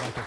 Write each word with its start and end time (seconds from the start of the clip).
Michael. 0.00 0.22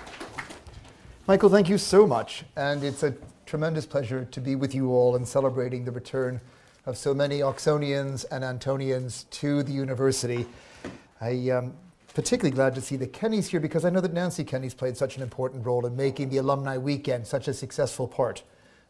Michael, 1.25 1.49
thank 1.49 1.67
you 1.67 1.79
so 1.79 2.05
much. 2.05 2.43
And 2.55 2.83
it's 2.83 3.01
a 3.01 3.15
tremendous 3.47 3.87
pleasure 3.87 4.25
to 4.25 4.39
be 4.39 4.55
with 4.55 4.75
you 4.75 4.91
all 4.91 5.15
and 5.15 5.27
celebrating 5.27 5.83
the 5.83 5.91
return 5.91 6.39
of 6.85 6.95
so 6.95 7.13
many 7.13 7.39
Oxonians 7.39 8.23
and 8.29 8.43
Antonians 8.43 9.27
to 9.31 9.63
the 9.63 9.71
university. 9.71 10.45
I 11.21 11.29
am 11.29 11.57
um, 11.57 11.73
particularly 12.13 12.53
glad 12.53 12.75
to 12.75 12.81
see 12.81 12.97
the 12.97 13.07
Kennys 13.07 13.47
here 13.47 13.59
because 13.59 13.83
I 13.83 13.89
know 13.89 14.01
that 14.01 14.13
Nancy 14.13 14.43
Kenny's 14.43 14.75
played 14.75 14.95
such 14.95 15.17
an 15.17 15.23
important 15.23 15.65
role 15.65 15.87
in 15.87 15.95
making 15.95 16.29
the 16.29 16.37
alumni 16.37 16.77
weekend 16.77 17.25
such 17.25 17.47
a 17.47 17.53
successful 17.53 18.07
part 18.07 18.43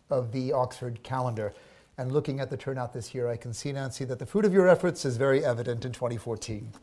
of 0.10 0.34
the 0.34 0.52
Oxford 0.52 1.02
calendar. 1.04 1.54
And 1.98 2.12
looking 2.12 2.42
at 2.42 2.50
the 2.50 2.58
turnout 2.58 2.92
this 2.92 3.16
year, 3.16 3.30
I 3.30 3.38
can 3.38 3.54
see, 3.54 3.72
Nancy, 3.72 4.04
that 4.06 4.20
the 4.20 4.26
fruit 4.26 4.44
of 4.44 4.52
your 4.52 4.68
efforts 4.68 5.06
is 5.06 5.16
very 5.16 5.46
evident 5.46 5.86
in 5.86 5.94
2014. 5.94 6.74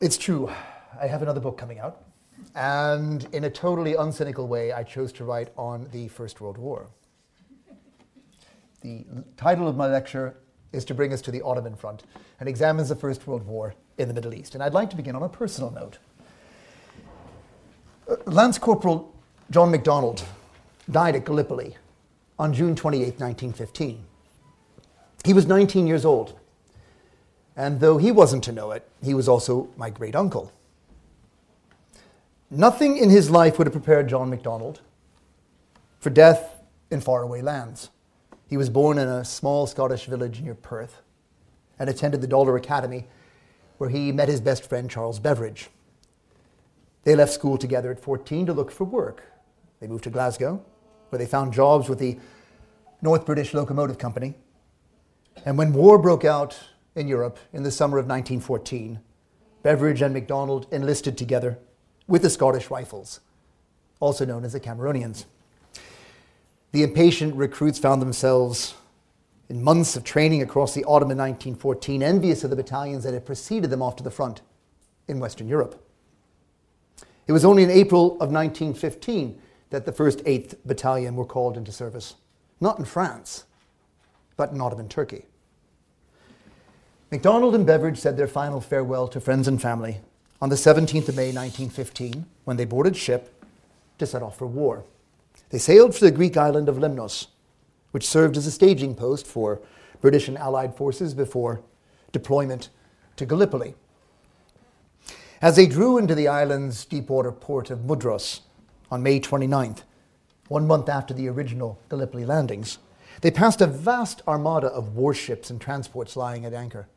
It's 0.00 0.16
true, 0.16 0.50
I 1.00 1.06
have 1.06 1.22
another 1.22 1.40
book 1.40 1.56
coming 1.56 1.78
out. 1.78 2.02
And 2.54 3.28
in 3.32 3.44
a 3.44 3.50
totally 3.50 3.94
uncynical 3.94 4.46
way, 4.46 4.72
I 4.72 4.82
chose 4.82 5.12
to 5.14 5.24
write 5.24 5.50
on 5.56 5.88
the 5.92 6.08
First 6.08 6.40
World 6.40 6.58
War. 6.58 6.86
The 8.82 9.04
title 9.36 9.68
of 9.68 9.76
my 9.76 9.86
lecture 9.86 10.36
is 10.72 10.84
to 10.86 10.94
bring 10.94 11.12
us 11.12 11.20
to 11.22 11.30
the 11.30 11.42
Ottoman 11.42 11.74
front 11.74 12.04
and 12.40 12.48
examines 12.48 12.88
the 12.88 12.96
First 12.96 13.26
World 13.26 13.46
War 13.46 13.74
in 13.98 14.08
the 14.08 14.14
Middle 14.14 14.34
East. 14.34 14.54
And 14.54 14.62
I'd 14.62 14.74
like 14.74 14.90
to 14.90 14.96
begin 14.96 15.16
on 15.16 15.22
a 15.22 15.28
personal 15.28 15.70
note. 15.70 15.98
Uh, 18.08 18.16
Lance 18.26 18.58
Corporal 18.58 19.12
John 19.50 19.70
MacDonald 19.70 20.24
died 20.90 21.16
at 21.16 21.24
Gallipoli 21.24 21.76
on 22.38 22.52
June 22.52 22.74
28, 22.74 23.20
1915. 23.20 24.04
He 25.24 25.32
was 25.32 25.46
19 25.46 25.86
years 25.86 26.04
old. 26.04 26.38
And 27.56 27.80
though 27.80 27.96
he 27.96 28.12
wasn't 28.12 28.44
to 28.44 28.52
know 28.52 28.72
it, 28.72 28.88
he 29.02 29.14
was 29.14 29.28
also 29.28 29.68
my 29.76 29.88
great 29.88 30.14
uncle. 30.14 30.52
Nothing 32.50 32.96
in 32.96 33.10
his 33.10 33.28
life 33.28 33.58
would 33.58 33.66
have 33.66 33.72
prepared 33.72 34.08
John 34.08 34.30
MacDonald 34.30 34.80
for 35.98 36.10
death 36.10 36.62
in 36.92 37.00
faraway 37.00 37.42
lands. 37.42 37.90
He 38.46 38.56
was 38.56 38.70
born 38.70 38.98
in 38.98 39.08
a 39.08 39.24
small 39.24 39.66
Scottish 39.66 40.06
village 40.06 40.40
near 40.40 40.54
Perth 40.54 41.02
and 41.76 41.90
attended 41.90 42.20
the 42.20 42.28
Dollar 42.28 42.56
Academy, 42.56 43.08
where 43.78 43.90
he 43.90 44.12
met 44.12 44.28
his 44.28 44.40
best 44.40 44.68
friend 44.68 44.88
Charles 44.88 45.18
Beveridge. 45.18 45.70
They 47.02 47.16
left 47.16 47.32
school 47.32 47.58
together 47.58 47.90
at 47.90 47.98
14 47.98 48.46
to 48.46 48.52
look 48.52 48.70
for 48.70 48.84
work. 48.84 49.24
They 49.80 49.88
moved 49.88 50.04
to 50.04 50.10
Glasgow, 50.10 50.64
where 51.08 51.18
they 51.18 51.26
found 51.26 51.52
jobs 51.52 51.88
with 51.88 51.98
the 51.98 52.16
North 53.02 53.26
British 53.26 53.54
Locomotive 53.54 53.98
Company. 53.98 54.34
And 55.44 55.58
when 55.58 55.72
war 55.72 55.98
broke 55.98 56.24
out 56.24 56.56
in 56.94 57.08
Europe 57.08 57.38
in 57.52 57.64
the 57.64 57.72
summer 57.72 57.98
of 57.98 58.06
1914, 58.06 59.00
Beveridge 59.64 60.00
and 60.00 60.14
MacDonald 60.14 60.68
enlisted 60.70 61.18
together 61.18 61.58
with 62.08 62.22
the 62.22 62.30
Scottish 62.30 62.70
Rifles, 62.70 63.20
also 64.00 64.24
known 64.24 64.44
as 64.44 64.52
the 64.52 64.60
Cameronians. 64.60 65.24
The 66.72 66.82
impatient 66.82 67.34
recruits 67.34 67.78
found 67.78 68.02
themselves 68.02 68.74
in 69.48 69.62
months 69.62 69.96
of 69.96 70.04
training 70.04 70.42
across 70.42 70.74
the 70.74 70.84
autumn 70.84 71.10
of 71.10 71.18
1914, 71.18 72.02
envious 72.02 72.44
of 72.44 72.50
the 72.50 72.56
battalions 72.56 73.04
that 73.04 73.14
had 73.14 73.24
preceded 73.24 73.70
them 73.70 73.82
off 73.82 73.96
to 73.96 74.02
the 74.02 74.10
front 74.10 74.42
in 75.08 75.20
Western 75.20 75.48
Europe. 75.48 75.82
It 77.26 77.32
was 77.32 77.44
only 77.44 77.62
in 77.62 77.70
April 77.70 78.12
of 78.14 78.30
1915 78.30 79.40
that 79.70 79.84
the 79.84 79.92
1st 79.92 80.22
8th 80.24 80.56
Battalion 80.64 81.16
were 81.16 81.24
called 81.24 81.56
into 81.56 81.72
service, 81.72 82.14
not 82.60 82.78
in 82.78 82.84
France, 82.84 83.44
but 84.36 84.50
in 84.50 84.60
Ottoman 84.60 84.88
Turkey. 84.88 85.26
MacDonald 87.10 87.54
and 87.54 87.66
Beveridge 87.66 87.98
said 87.98 88.16
their 88.16 88.26
final 88.26 88.60
farewell 88.60 89.08
to 89.08 89.20
friends 89.20 89.48
and 89.48 89.62
family 89.62 90.00
on 90.40 90.50
the 90.50 90.56
17th 90.56 91.08
of 91.08 91.16
May 91.16 91.32
1915 91.32 92.26
when 92.44 92.56
they 92.56 92.64
boarded 92.64 92.96
ship 92.96 93.32
to 93.98 94.06
set 94.06 94.22
off 94.22 94.36
for 94.36 94.46
war. 94.46 94.84
They 95.50 95.58
sailed 95.58 95.94
for 95.94 96.04
the 96.04 96.10
Greek 96.10 96.36
island 96.36 96.68
of 96.68 96.76
Lemnos, 96.76 97.28
which 97.92 98.06
served 98.06 98.36
as 98.36 98.46
a 98.46 98.50
staging 98.50 98.94
post 98.94 99.26
for 99.26 99.60
British 100.00 100.28
and 100.28 100.36
Allied 100.36 100.74
forces 100.74 101.14
before 101.14 101.62
deployment 102.12 102.68
to 103.16 103.24
Gallipoli. 103.24 103.74
As 105.40 105.56
they 105.56 105.66
drew 105.66 105.98
into 105.98 106.14
the 106.14 106.28
island's 106.28 106.84
deepwater 106.84 107.32
port 107.32 107.70
of 107.70 107.80
Mudros 107.80 108.40
on 108.90 109.02
May 109.02 109.20
29th, 109.20 109.82
one 110.48 110.66
month 110.66 110.88
after 110.88 111.14
the 111.14 111.28
original 111.28 111.78
Gallipoli 111.88 112.24
landings, 112.24 112.78
they 113.22 113.30
passed 113.30 113.60
a 113.60 113.66
vast 113.66 114.22
armada 114.28 114.66
of 114.66 114.96
warships 114.96 115.48
and 115.48 115.60
transports 115.60 116.16
lying 116.16 116.44
at 116.44 116.52
anchor. 116.52 116.88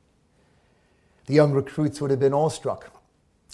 The 1.28 1.34
young 1.34 1.54
recruits 1.54 2.02
would 2.02 2.12
have 2.12 2.20
been 2.20 2.34
awestruck 2.34 2.99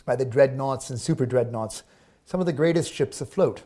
by 0.06 0.16
the 0.16 0.26
dreadnoughts 0.26 0.90
and 0.90 1.00
super 1.00 1.26
dreadnoughts, 1.26 1.84
some 2.26 2.40
of 2.40 2.46
the 2.46 2.54
greatest 2.54 2.94
ships 2.94 3.22
afloat. 3.22 3.64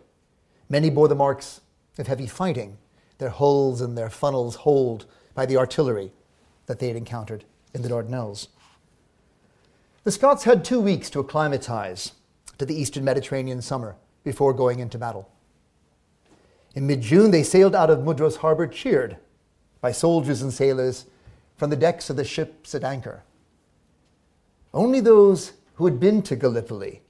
Many 0.69 0.89
bore 0.89 1.07
the 1.07 1.15
marks 1.15 1.61
of 1.97 2.07
heavy 2.07 2.27
fighting, 2.27 2.77
their 3.17 3.29
hulls 3.29 3.81
and 3.81 3.97
their 3.97 4.09
funnels 4.09 4.55
holed 4.55 5.05
by 5.33 5.45
the 5.45 5.57
artillery 5.57 6.11
that 6.65 6.79
they 6.79 6.87
had 6.87 6.95
encountered 6.95 7.45
in 7.73 7.81
the 7.81 7.89
Dardanelles. 7.89 8.47
The 10.03 10.11
Scots 10.11 10.45
had 10.45 10.63
two 10.63 10.79
weeks 10.79 11.09
to 11.11 11.19
acclimatize 11.19 12.13
to 12.57 12.65
the 12.65 12.79
eastern 12.79 13.03
Mediterranean 13.03 13.61
summer 13.61 13.95
before 14.23 14.53
going 14.53 14.79
into 14.79 14.97
battle. 14.97 15.29
In 16.75 16.87
mid 16.87 17.01
June, 17.01 17.31
they 17.31 17.43
sailed 17.43 17.75
out 17.75 17.89
of 17.89 17.99
Mudros 17.99 18.37
harbor 18.37 18.67
cheered 18.67 19.17
by 19.81 19.91
soldiers 19.91 20.41
and 20.41 20.53
sailors 20.53 21.05
from 21.57 21.69
the 21.69 21.75
decks 21.75 22.09
of 22.09 22.15
the 22.15 22.23
ships 22.23 22.73
at 22.75 22.83
anchor. 22.83 23.23
Only 24.73 24.99
those 24.99 25.53
who 25.79 25.85
had 25.85 25.97
been 25.97 26.21
to 26.21 26.35
Gallipoli 26.35 27.01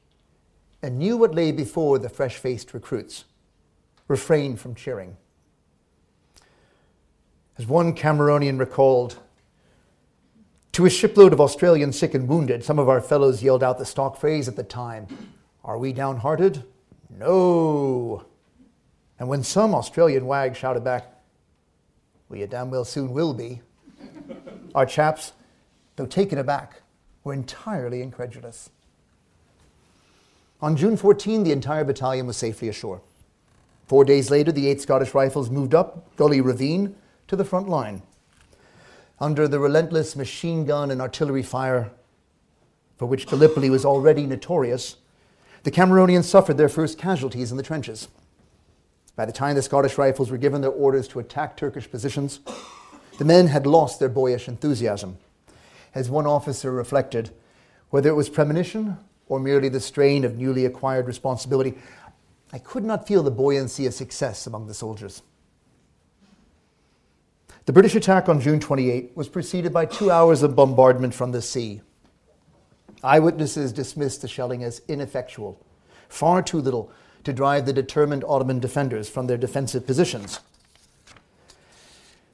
and 0.83 0.99
knew 0.99 1.17
what 1.17 1.33
lay 1.33 1.51
before 1.51 1.97
the 1.97 2.07
fresh 2.07 2.37
faced 2.37 2.71
recruits 2.71 3.25
refrained 4.07 4.59
from 4.59 4.75
cheering. 4.75 5.17
As 7.57 7.65
one 7.65 7.93
Cameronian 7.93 8.59
recalled, 8.59 9.17
to 10.73 10.85
a 10.85 10.89
shipload 10.89 11.33
of 11.33 11.41
Australians 11.41 11.97
sick 11.97 12.13
and 12.13 12.27
wounded, 12.27 12.63
some 12.63 12.77
of 12.77 12.87
our 12.87 13.01
fellows 13.01 13.41
yelled 13.41 13.63
out 13.63 13.79
the 13.79 13.85
stock 13.87 14.19
phrase 14.19 14.47
at 14.47 14.55
the 14.55 14.61
time 14.61 15.07
Are 15.63 15.79
we 15.79 15.91
downhearted? 15.91 16.63
No. 17.09 18.23
And 19.17 19.27
when 19.27 19.41
some 19.41 19.73
Australian 19.73 20.27
wag 20.27 20.55
shouted 20.55 20.83
back, 20.83 21.11
Well, 22.29 22.39
you 22.39 22.45
damn 22.45 22.69
well 22.69 22.85
soon 22.85 23.13
will 23.13 23.33
be, 23.33 23.63
our 24.75 24.85
chaps, 24.85 25.33
though 25.95 26.05
taken 26.05 26.37
aback, 26.37 26.83
were 27.29 27.33
entirely 27.33 28.01
incredulous. 28.01 28.71
On 30.61 30.75
June 30.75 30.97
14, 30.97 31.43
the 31.43 31.51
entire 31.51 31.83
battalion 31.83 32.25
was 32.25 32.37
safely 32.37 32.67
ashore. 32.67 33.01
Four 33.85 34.03
days 34.03 34.31
later, 34.31 34.51
the 34.51 34.65
8th 34.65 34.81
Scottish 34.81 35.13
Rifles 35.13 35.51
moved 35.51 35.75
up 35.75 36.15
Gully 36.15 36.41
Ravine 36.41 36.95
to 37.27 37.35
the 37.35 37.45
front 37.45 37.69
line. 37.69 38.01
Under 39.19 39.47
the 39.47 39.59
relentless 39.59 40.15
machine 40.15 40.65
gun 40.65 40.89
and 40.89 40.99
artillery 40.99 41.43
fire 41.43 41.91
for 42.97 43.05
which 43.05 43.27
Gallipoli 43.27 43.69
was 43.69 43.85
already 43.85 44.25
notorious, 44.25 44.95
the 45.61 45.71
Cameronians 45.71 46.25
suffered 46.25 46.57
their 46.57 46.67
first 46.67 46.97
casualties 46.97 47.51
in 47.51 47.57
the 47.57 47.63
trenches. 47.63 48.07
By 49.15 49.25
the 49.25 49.31
time 49.31 49.55
the 49.55 49.61
Scottish 49.61 49.99
Rifles 49.99 50.31
were 50.31 50.37
given 50.37 50.61
their 50.61 50.71
orders 50.71 51.07
to 51.09 51.19
attack 51.19 51.55
Turkish 51.55 51.91
positions, 51.91 52.39
the 53.19 53.25
men 53.25 53.47
had 53.47 53.67
lost 53.67 53.99
their 53.99 54.09
boyish 54.09 54.47
enthusiasm 54.47 55.19
as 55.95 56.09
one 56.09 56.25
officer 56.25 56.71
reflected, 56.71 57.31
whether 57.89 58.09
it 58.09 58.15
was 58.15 58.29
premonition 58.29 58.97
or 59.27 59.39
merely 59.39 59.69
the 59.69 59.79
strain 59.79 60.25
of 60.25 60.37
newly 60.37 60.65
acquired 60.65 61.07
responsibility, 61.07 61.75
I 62.51 62.59
could 62.59 62.83
not 62.83 63.07
feel 63.07 63.23
the 63.23 63.31
buoyancy 63.31 63.85
of 63.85 63.93
success 63.93 64.47
among 64.47 64.67
the 64.67 64.73
soldiers. 64.73 65.21
The 67.65 67.73
British 67.73 67.93
attack 67.93 68.27
on 68.27 68.41
June 68.41 68.59
28 68.59 69.11
was 69.15 69.29
preceded 69.29 69.71
by 69.71 69.85
two 69.85 70.09
hours 70.09 70.41
of 70.41 70.55
bombardment 70.55 71.13
from 71.13 71.31
the 71.31 71.41
sea. 71.41 71.81
Eyewitnesses 73.03 73.71
dismissed 73.71 74.23
the 74.23 74.27
shelling 74.27 74.63
as 74.63 74.81
ineffectual, 74.87 75.63
far 76.07 76.41
too 76.41 76.59
little 76.59 76.91
to 77.23 77.31
drive 77.31 77.67
the 77.67 77.73
determined 77.73 78.23
Ottoman 78.27 78.59
defenders 78.59 79.07
from 79.07 79.27
their 79.27 79.37
defensive 79.37 79.85
positions. 79.85 80.39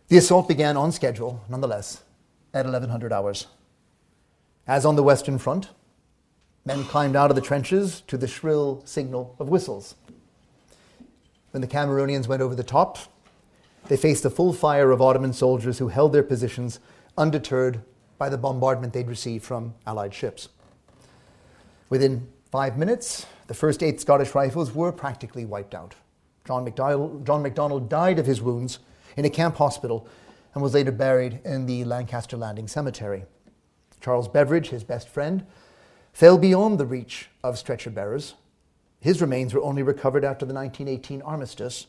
The 0.08 0.18
assault 0.18 0.48
began 0.48 0.78
on 0.78 0.94
schedule, 0.94 1.44
nonetheless, 1.50 2.02
at 2.56 2.64
1100 2.64 3.12
hours. 3.12 3.48
As 4.66 4.86
on 4.86 4.96
the 4.96 5.04
Western 5.04 5.38
Front, 5.38 5.70
men 6.64 6.86
climbed 6.86 7.16
out 7.16 7.30
of 7.30 7.36
the 7.36 7.42
trenches 7.42 8.02
to 8.08 8.18
the 8.18 8.28
shrill 8.28 8.82
signal 8.86 9.36
of 9.38 9.50
whistles. 9.50 9.96
When 11.52 11.62
the 11.62 11.68
Cameronians 11.68 12.28
went 12.28 12.42
over 12.42 12.56
the 12.56 12.64
top, 12.64 12.98
they 13.88 13.98
faced 13.98 14.26
a 14.26 14.30
full 14.30 14.54
fire 14.54 14.92
of 14.92 15.02
Ottoman 15.02 15.34
soldiers 15.34 15.78
who 15.78 15.90
held 15.90 16.14
their 16.14 16.24
positions 16.24 16.80
undeterred 17.18 17.82
by 18.18 18.30
the 18.30 18.38
bombardment 18.38 18.94
they'd 18.94 19.08
received 19.08 19.44
from 19.44 19.76
Allied 19.86 20.14
ships. 20.14 20.50
Within 21.90 22.28
five 22.52 22.78
minutes, 22.78 23.26
the 23.48 23.54
first 23.54 23.84
eight 23.84 24.02
Scottish 24.02 24.34
Rifles 24.34 24.74
were 24.74 24.92
practically 24.92 25.46
wiped 25.46 25.76
out. 25.76 25.94
John 26.46 26.64
MacDonald, 26.64 27.26
John 27.26 27.44
MacDonald 27.44 27.90
died 27.90 28.18
of 28.18 28.26
his 28.26 28.42
wounds 28.42 28.80
in 29.18 29.26
a 29.26 29.30
camp 29.30 29.58
hospital 29.58 30.08
and 30.56 30.64
was 30.64 30.74
later 30.74 30.92
buried 30.92 31.42
in 31.44 31.66
the 31.66 31.84
Lancashire 31.84 32.40
Landing 32.40 32.68
Cemetery. 32.68 33.26
Charles 34.00 34.30
Beveridge, 34.30 34.70
his 34.70 34.84
best 34.84 35.10
friend, 35.10 35.46
fell 36.14 36.38
beyond 36.38 36.80
the 36.80 36.86
reach 36.86 37.30
of 37.44 37.60
stretcher 37.60 37.90
bearers 37.90 38.36
His 39.02 39.22
remains 39.22 39.54
were 39.54 39.62
only 39.62 39.84
recovered 39.84 40.24
after 40.24 40.46
the 40.46 40.54
1918 40.54 41.22
armistice, 41.22 41.88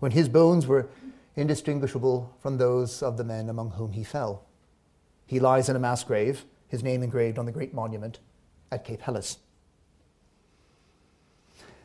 when 0.00 0.12
his 0.12 0.28
bones 0.28 0.66
were 0.66 0.88
indistinguishable 1.36 2.34
from 2.40 2.56
those 2.56 3.02
of 3.02 3.16
the 3.16 3.24
men 3.24 3.48
among 3.48 3.72
whom 3.72 3.92
he 3.92 4.02
fell. 4.02 4.44
He 5.26 5.38
lies 5.38 5.68
in 5.68 5.76
a 5.76 5.78
mass 5.78 6.02
grave, 6.02 6.44
his 6.66 6.82
name 6.82 7.02
engraved 7.02 7.38
on 7.38 7.46
the 7.46 7.52
great 7.52 7.74
monument 7.74 8.18
at 8.72 8.84
Cape 8.84 9.02
Helles. 9.02 9.38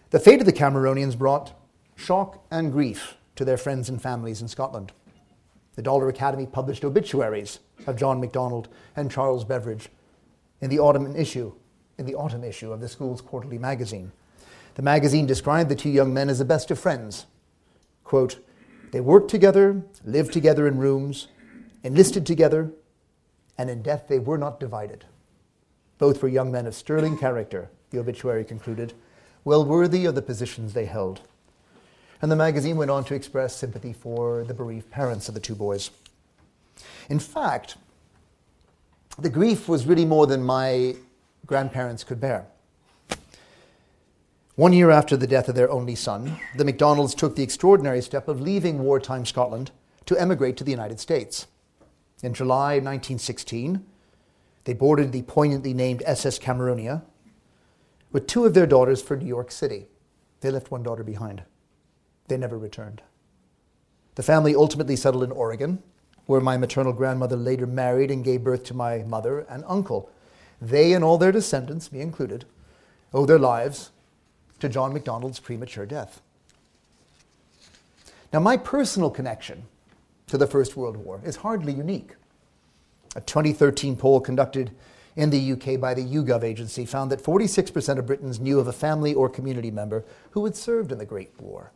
The 0.09 0.19
fate 0.19 0.39
of 0.39 0.45
the 0.45 0.53
Cameronians 0.53 1.17
brought 1.17 1.53
shock 1.95 2.45
and 2.49 2.71
grief 2.71 3.17
to 3.35 3.45
their 3.45 3.57
friends 3.57 3.89
and 3.89 4.01
families 4.01 4.41
in 4.41 4.47
Scotland. 4.47 4.93
The 5.75 5.81
Dollar 5.81 6.07
Academy 6.07 6.45
published 6.45 6.85
obituaries 6.85 7.59
of 7.87 7.97
John 7.97 8.19
MacDonald 8.19 8.67
and 8.95 9.09
Charles 9.09 9.43
Beveridge 9.43 9.89
in 10.61 10.69
the 10.69 10.79
autumn 10.79 11.15
issue, 11.15 11.53
in 11.97 12.05
the 12.05 12.15
autumn 12.15 12.43
issue 12.43 12.71
of 12.71 12.79
the 12.79 12.87
school's 12.87 13.21
quarterly 13.21 13.57
magazine. 13.57 14.11
The 14.75 14.81
magazine 14.81 15.25
described 15.25 15.69
the 15.69 15.75
two 15.75 15.89
young 15.89 16.13
men 16.13 16.29
as 16.29 16.39
the 16.39 16.45
best 16.45 16.71
of 16.71 16.79
friends. 16.79 17.25
Quote, 18.03 18.39
they 18.91 19.01
worked 19.01 19.29
together, 19.29 19.83
lived 20.05 20.33
together 20.33 20.67
in 20.67 20.77
rooms, 20.77 21.27
enlisted 21.83 22.25
together, 22.25 22.71
and 23.57 23.69
in 23.69 23.81
death 23.81 24.05
they 24.07 24.19
were 24.19 24.37
not 24.37 24.59
divided. 24.59 25.05
Both 25.97 26.21
were 26.21 26.29
young 26.29 26.51
men 26.51 26.67
of 26.67 26.75
sterling 26.75 27.17
character, 27.17 27.69
the 27.89 27.99
obituary 27.99 28.45
concluded, 28.45 28.93
well 29.43 29.65
worthy 29.65 30.05
of 30.05 30.15
the 30.15 30.21
positions 30.21 30.73
they 30.73 30.85
held. 30.85 31.21
And 32.23 32.31
the 32.31 32.37
magazine 32.37 32.77
went 32.77 32.89
on 32.89 33.03
to 33.03 33.15
express 33.15 33.53
sympathy 33.53 33.91
for 33.91 34.45
the 34.45 34.53
bereaved 34.53 34.89
parents 34.89 35.27
of 35.27 35.33
the 35.33 35.41
two 35.41 35.55
boys. 35.55 35.91
In 37.09 37.19
fact, 37.19 37.75
the 39.19 39.29
grief 39.29 39.67
was 39.67 39.85
really 39.85 40.05
more 40.05 40.25
than 40.25 40.41
my 40.41 40.95
grandparents 41.45 42.05
could 42.05 42.21
bear. 42.21 42.45
One 44.55 44.71
year 44.71 44.89
after 44.89 45.17
the 45.17 45.27
death 45.27 45.49
of 45.49 45.55
their 45.55 45.69
only 45.69 45.95
son, 45.95 46.39
the 46.55 46.63
MacDonalds 46.63 47.13
took 47.13 47.35
the 47.35 47.43
extraordinary 47.43 48.01
step 48.01 48.29
of 48.29 48.39
leaving 48.39 48.79
wartime 48.79 49.25
Scotland 49.25 49.71
to 50.05 50.17
emigrate 50.17 50.55
to 50.55 50.63
the 50.63 50.71
United 50.71 51.01
States. 51.01 51.47
In 52.21 52.33
July 52.33 52.75
1916, 52.75 53.85
they 54.63 54.73
boarded 54.73 55.11
the 55.11 55.23
poignantly 55.23 55.73
named 55.73 56.01
SS 56.05 56.39
Cameronia 56.39 57.01
with 58.13 58.27
two 58.27 58.45
of 58.45 58.53
their 58.53 58.65
daughters 58.65 59.01
for 59.01 59.17
New 59.17 59.27
York 59.27 59.51
City. 59.51 59.87
They 60.39 60.51
left 60.51 60.71
one 60.71 60.83
daughter 60.83 61.03
behind. 61.03 61.43
They 62.27 62.37
never 62.37 62.57
returned. 62.57 63.01
The 64.15 64.23
family 64.23 64.55
ultimately 64.55 64.95
settled 64.95 65.23
in 65.23 65.31
Oregon, 65.31 65.81
where 66.25 66.41
my 66.41 66.57
maternal 66.57 66.93
grandmother 66.93 67.35
later 67.35 67.67
married 67.67 68.11
and 68.11 68.23
gave 68.23 68.43
birth 68.43 68.63
to 68.65 68.73
my 68.73 68.99
mother 68.99 69.45
and 69.49 69.63
uncle. 69.67 70.09
They 70.61 70.93
and 70.93 71.03
all 71.03 71.17
their 71.17 71.31
descendants, 71.31 71.91
me 71.91 71.99
included, 71.99 72.45
owe 73.13 73.25
their 73.25 73.39
lives 73.39 73.91
to 74.59 74.69
John 74.69 74.93
MacDonald's 74.93 75.39
premature 75.39 75.85
death. 75.85 76.21
Now, 78.31 78.39
my 78.39 78.57
personal 78.57 79.09
connection 79.09 79.63
to 80.27 80.37
the 80.37 80.47
First 80.47 80.77
World 80.77 80.97
War 80.97 81.21
is 81.23 81.37
hardly 81.37 81.73
unique. 81.73 82.15
A 83.15 83.21
2013 83.21 83.95
poll 83.95 84.19
conducted 84.21 84.71
in 85.15 85.29
the 85.29 85.51
UK 85.51 85.79
by 85.79 85.93
the 85.93 86.03
YouGov 86.03 86.43
agency 86.43 86.85
found 86.85 87.11
that 87.11 87.21
46% 87.21 87.99
of 87.99 88.07
Britons 88.07 88.39
knew 88.39 88.59
of 88.59 88.67
a 88.67 88.73
family 88.73 89.13
or 89.13 89.29
community 89.29 89.69
member 89.69 90.03
who 90.31 90.43
had 90.45 90.55
served 90.55 90.91
in 90.91 90.97
the 90.97 91.05
Great 91.05 91.39
War. 91.39 91.71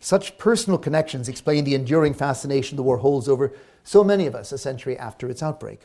Such 0.00 0.38
personal 0.38 0.78
connections 0.78 1.28
explain 1.28 1.64
the 1.64 1.74
enduring 1.74 2.14
fascination 2.14 2.76
the 2.76 2.82
war 2.82 2.96
holds 2.96 3.28
over 3.28 3.52
so 3.84 4.02
many 4.02 4.26
of 4.26 4.34
us 4.34 4.50
a 4.50 4.58
century 4.58 4.98
after 4.98 5.28
its 5.28 5.42
outbreak. 5.42 5.82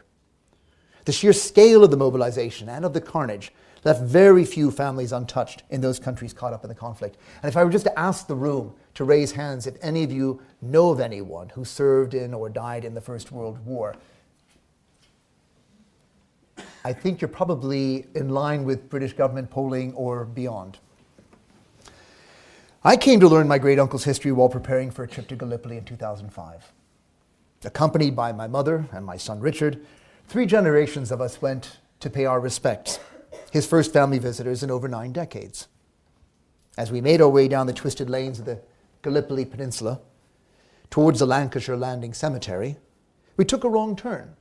The 1.03 1.11
sheer 1.11 1.33
scale 1.33 1.83
of 1.83 1.91
the 1.91 1.97
mobilization 1.97 2.69
and 2.69 2.85
of 2.85 2.93
the 2.93 3.01
carnage 3.01 3.51
left 3.83 4.01
very 4.01 4.45
few 4.45 4.71
families 4.71 5.11
untouched 5.11 5.63
in 5.69 5.81
those 5.81 5.99
countries 5.99 6.33
caught 6.33 6.53
up 6.53 6.63
in 6.63 6.69
the 6.69 6.75
conflict. 6.75 7.17
And 7.43 7.49
if 7.49 7.55
I 7.55 7.63
were 7.63 7.69
just 7.69 7.85
to 7.85 7.99
ask 7.99 8.25
the 8.25 8.35
room 8.35 8.73
to 8.95 9.03
raise 9.03 9.33
hands 9.33 9.67
if 9.67 9.75
any 9.81 10.03
of 10.03 10.11
you 10.11 10.41
know 10.61 10.89
of 10.89 10.99
anyone 10.99 11.49
who 11.49 11.63
served 11.63 12.13
in 12.13 12.33
or 12.33 12.49
died 12.49 12.85
in 12.85 12.95
the 12.95 13.01
First 13.01 13.31
World 13.31 13.63
War, 13.65 13.95
I 16.83 16.93
think 16.93 17.21
you're 17.21 17.27
probably 17.27 18.07
in 18.15 18.29
line 18.29 18.63
with 18.63 18.89
British 18.89 19.13
government 19.13 19.49
polling 19.49 19.93
or 19.93 20.25
beyond. 20.25 20.79
I 22.85 22.97
came 22.97 23.19
to 23.21 23.27
learn 23.27 23.47
my 23.47 23.57
great 23.57 23.79
uncle's 23.79 24.03
history 24.03 24.31
while 24.31 24.47
preparing 24.47 24.91
for 24.91 25.01
a 25.01 25.07
trip 25.07 25.27
to 25.29 25.35
Gallipoli 25.35 25.77
in 25.77 25.85
2005. 25.85 26.71
Accompanied 27.63 28.15
by 28.15 28.31
my 28.31 28.45
mother 28.45 28.85
and 28.91 29.03
my 29.03 29.17
son 29.17 29.39
Richard, 29.39 29.83
three 30.27 30.45
generations 30.45 31.09
of 31.09 31.19
us 31.19 31.41
went 31.41 31.79
to 31.99 32.11
pay 32.11 32.25
our 32.25 32.39
respects 32.39 32.99
his 33.51 33.65
first 33.65 33.91
family 33.91 34.19
visitors 34.19 34.61
in 34.61 34.69
over 34.69 34.87
nine 34.87 35.11
decades. 35.11 35.67
As 36.77 36.91
we 36.91 37.01
made 37.01 37.21
our 37.21 37.29
way 37.29 37.47
down 37.47 37.65
the 37.65 37.73
twisted 37.73 38.07
lanes 38.07 38.37
of 38.37 38.45
the 38.45 38.61
Gallipoli 39.01 39.45
Peninsula 39.45 39.99
towards 40.91 41.17
the 41.17 41.25
Lancashire 41.25 41.75
Landing 41.75 42.13
Cemetery, 42.13 42.75
we 43.35 43.45
took 43.45 43.63
a 43.63 43.69
wrong 43.69 43.95
turn. 43.95 44.35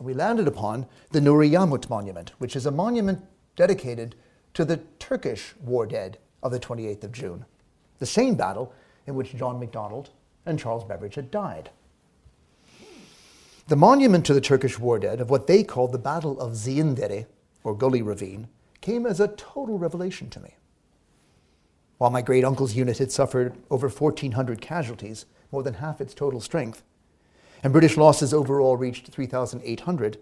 We 0.00 0.14
landed 0.14 0.48
upon 0.48 0.86
the 1.10 1.20
Nuri 1.20 1.50
Yamut 1.50 1.90
Monument, 1.90 2.32
which 2.38 2.56
is 2.56 2.64
a 2.64 2.70
monument 2.70 3.22
dedicated 3.56 4.14
to 4.54 4.64
the 4.64 4.78
Turkish 4.98 5.52
war 5.60 5.84
dead 5.84 6.16
of 6.42 6.50
the 6.50 6.58
28th 6.58 7.04
of 7.04 7.12
June, 7.12 7.44
the 8.04 8.10
same 8.10 8.34
battle 8.34 8.70
in 9.06 9.14
which 9.14 9.34
John 9.34 9.58
MacDonald 9.58 10.10
and 10.44 10.58
Charles 10.58 10.84
Beveridge 10.84 11.14
had 11.14 11.30
died. 11.30 11.70
The 13.68 13.76
monument 13.76 14.26
to 14.26 14.34
the 14.34 14.42
Turkish 14.42 14.78
war 14.78 14.98
dead 14.98 15.22
of 15.22 15.30
what 15.30 15.46
they 15.46 15.64
called 15.64 15.92
the 15.92 15.98
Battle 15.98 16.38
of 16.38 16.52
Ziindere 16.52 17.24
or 17.64 17.74
Gully 17.74 18.02
Ravine, 18.02 18.48
came 18.82 19.06
as 19.06 19.18
a 19.18 19.28
total 19.28 19.78
revelation 19.78 20.28
to 20.30 20.40
me. 20.40 20.54
While 21.96 22.10
my 22.10 22.20
great 22.20 22.44
uncle's 22.44 22.74
unit 22.74 22.98
had 22.98 23.10
suffered 23.10 23.56
over 23.70 23.88
1,400 23.88 24.60
casualties, 24.60 25.24
more 25.50 25.62
than 25.62 25.74
half 25.74 26.00
its 26.00 26.12
total 26.12 26.40
strength, 26.40 26.82
and 27.62 27.72
British 27.72 27.96
losses 27.96 28.34
overall 28.34 28.76
reached 28.76 29.08
3,800, 29.08 30.18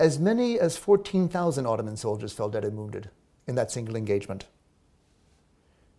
as 0.00 0.18
many 0.18 0.58
as 0.58 0.76
14,000 0.76 1.66
Ottoman 1.66 1.96
soldiers 1.96 2.32
fell 2.32 2.48
dead 2.48 2.64
and 2.64 2.76
wounded 2.76 3.10
in 3.46 3.54
that 3.54 3.70
single 3.70 3.94
engagement. 3.94 4.46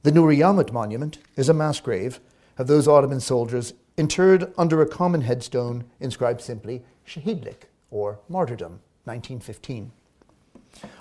The 0.03 0.11
Nuri 0.11 0.37
Yamut 0.37 0.71
monument 0.71 1.19
is 1.35 1.47
a 1.47 1.53
mass 1.53 1.79
grave 1.79 2.19
of 2.57 2.65
those 2.65 2.87
Ottoman 2.87 3.19
soldiers 3.19 3.75
interred 3.97 4.51
under 4.57 4.81
a 4.81 4.87
common 4.87 5.21
headstone 5.21 5.83
inscribed 5.99 6.41
simply 6.41 6.81
Shahidlik, 7.07 7.67
or 7.91 8.17
martyrdom, 8.27 8.79
1915. 9.03 9.91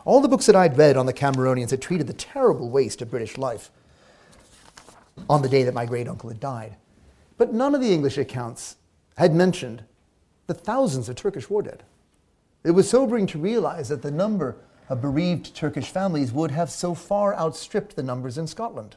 All 0.05 0.21
the 0.21 0.29
books 0.29 0.45
that 0.45 0.57
I'd 0.57 0.77
read 0.77 0.99
on 0.99 1.07
the 1.07 1.15
Cameronians 1.15 1.71
had 1.71 1.81
treated 1.81 2.09
the 2.09 2.13
terrible 2.13 2.69
waste 2.69 3.01
of 3.01 3.11
British 3.11 3.39
life 3.39 3.71
on 5.31 5.41
the 5.41 5.49
day 5.49 5.63
that 5.63 5.73
my 5.73 5.87
great 5.87 6.07
uncle 6.07 6.29
had 6.29 6.41
died. 6.41 6.77
But 7.39 7.55
none 7.55 7.75
of 7.75 7.81
the 7.81 7.95
English 7.95 8.19
accounts 8.19 8.77
had 9.17 9.35
mentioned 9.35 9.83
the 10.47 10.53
thousands 10.53 11.09
of 11.09 11.17
Turkish 11.17 11.49
war 11.49 11.63
dead. 11.63 11.85
It 12.65 12.73
was 12.73 12.91
sobering 12.91 13.27
to 13.29 13.39
realize 13.39 13.89
that 13.89 14.03
the 14.03 14.11
number 14.11 14.57
of 14.91 15.01
bereaved 15.01 15.55
Turkish 15.55 15.89
families 15.89 16.33
would 16.33 16.51
have 16.51 16.69
so 16.69 16.95
far 16.95 17.35
outstripped 17.37 17.95
the 17.95 18.03
numbers 18.03 18.37
in 18.37 18.47
Scotland. 18.47 18.97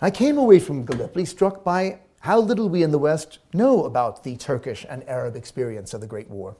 I 0.00 0.10
came 0.10 0.38
away 0.38 0.60
from 0.60 0.84
Gallipoli 0.84 1.24
struck 1.24 1.64
by 1.64 1.98
how 2.20 2.38
little 2.38 2.68
we 2.68 2.84
in 2.84 2.92
the 2.92 2.98
West 2.98 3.40
know 3.52 3.84
about 3.84 4.22
the 4.22 4.36
Turkish 4.36 4.86
and 4.88 5.06
Arab 5.08 5.34
experience 5.34 5.92
of 5.92 6.00
the 6.00 6.06
Great 6.06 6.30
War. 6.30 6.56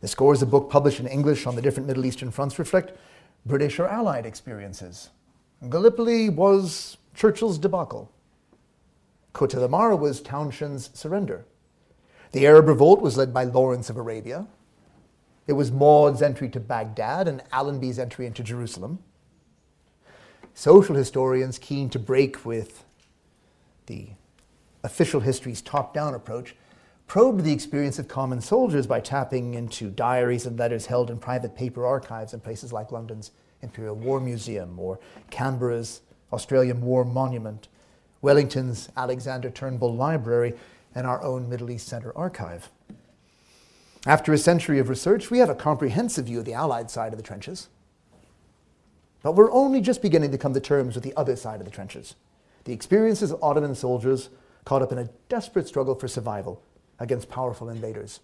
The 0.00 0.08
scores 0.08 0.42
of 0.42 0.50
books 0.50 0.72
published 0.72 1.00
in 1.00 1.06
English 1.06 1.46
on 1.46 1.54
the 1.54 1.62
different 1.62 1.86
Middle 1.86 2.04
Eastern 2.04 2.30
fronts 2.30 2.58
reflect 2.58 2.98
British 3.46 3.78
or 3.78 3.86
Allied 3.86 4.26
experiences. 4.26 5.10
Gallipoli 5.70 6.28
was 6.28 6.96
Churchill's 7.14 7.58
debacle. 7.58 8.10
Kut 9.32 9.54
al-Amara 9.54 9.96
was 9.96 10.20
Townshend's 10.20 10.90
surrender. 10.94 11.46
The 12.32 12.46
Arab 12.46 12.66
revolt 12.66 13.00
was 13.00 13.16
led 13.16 13.32
by 13.32 13.44
Lawrence 13.44 13.88
of 13.88 13.96
Arabia. 13.96 14.46
It 15.46 15.52
was 15.52 15.70
Maude's 15.70 16.22
entry 16.22 16.48
to 16.50 16.60
Baghdad 16.60 17.28
and 17.28 17.42
Allenby's 17.52 17.98
entry 17.98 18.26
into 18.26 18.42
Jerusalem. 18.42 19.00
Social 20.54 20.94
historians 20.94 21.58
keen 21.58 21.90
to 21.90 21.98
break 21.98 22.44
with 22.46 22.84
the 23.86 24.08
official 24.82 25.20
history's 25.20 25.60
top 25.60 25.92
down 25.92 26.14
approach 26.14 26.54
probed 27.06 27.44
the 27.44 27.52
experience 27.52 27.98
of 27.98 28.08
common 28.08 28.40
soldiers 28.40 28.86
by 28.86 29.00
tapping 29.00 29.54
into 29.54 29.90
diaries 29.90 30.46
and 30.46 30.58
letters 30.58 30.86
held 30.86 31.10
in 31.10 31.18
private 31.18 31.54
paper 31.54 31.84
archives 31.84 32.32
in 32.32 32.40
places 32.40 32.72
like 32.72 32.92
London's 32.92 33.30
Imperial 33.60 33.96
War 33.96 34.20
Museum 34.20 34.78
or 34.78 34.98
Canberra's 35.30 36.00
Australian 36.32 36.80
War 36.80 37.04
Monument, 37.04 37.68
Wellington's 38.22 38.88
Alexander 38.96 39.50
Turnbull 39.50 39.94
Library, 39.94 40.54
and 40.94 41.06
our 41.06 41.22
own 41.22 41.48
Middle 41.48 41.70
East 41.70 41.88
Centre 41.88 42.16
archive. 42.16 42.70
After 44.06 44.32
a 44.32 44.38
century 44.38 44.78
of 44.78 44.88
research, 44.88 45.30
we 45.30 45.38
have 45.38 45.48
a 45.48 45.54
comprehensive 45.54 46.26
view 46.26 46.40
of 46.40 46.44
the 46.44 46.52
Allied 46.52 46.90
side 46.90 47.12
of 47.12 47.16
the 47.16 47.22
trenches. 47.22 47.68
But 49.22 49.34
we're 49.34 49.52
only 49.52 49.80
just 49.80 50.02
beginning 50.02 50.30
to 50.32 50.38
come 50.38 50.52
to 50.52 50.60
terms 50.60 50.94
with 50.94 51.04
the 51.04 51.16
other 51.16 51.36
side 51.36 51.60
of 51.60 51.64
the 51.64 51.72
trenches 51.72 52.14
the 52.64 52.72
experiences 52.72 53.30
of 53.30 53.42
Ottoman 53.42 53.74
soldiers 53.74 54.30
caught 54.64 54.82
up 54.82 54.90
in 54.90 54.98
a 54.98 55.10
desperate 55.28 55.68
struggle 55.68 55.94
for 55.94 56.08
survival 56.08 56.62
against 56.98 57.28
powerful 57.28 57.68
invaders. 57.68 58.20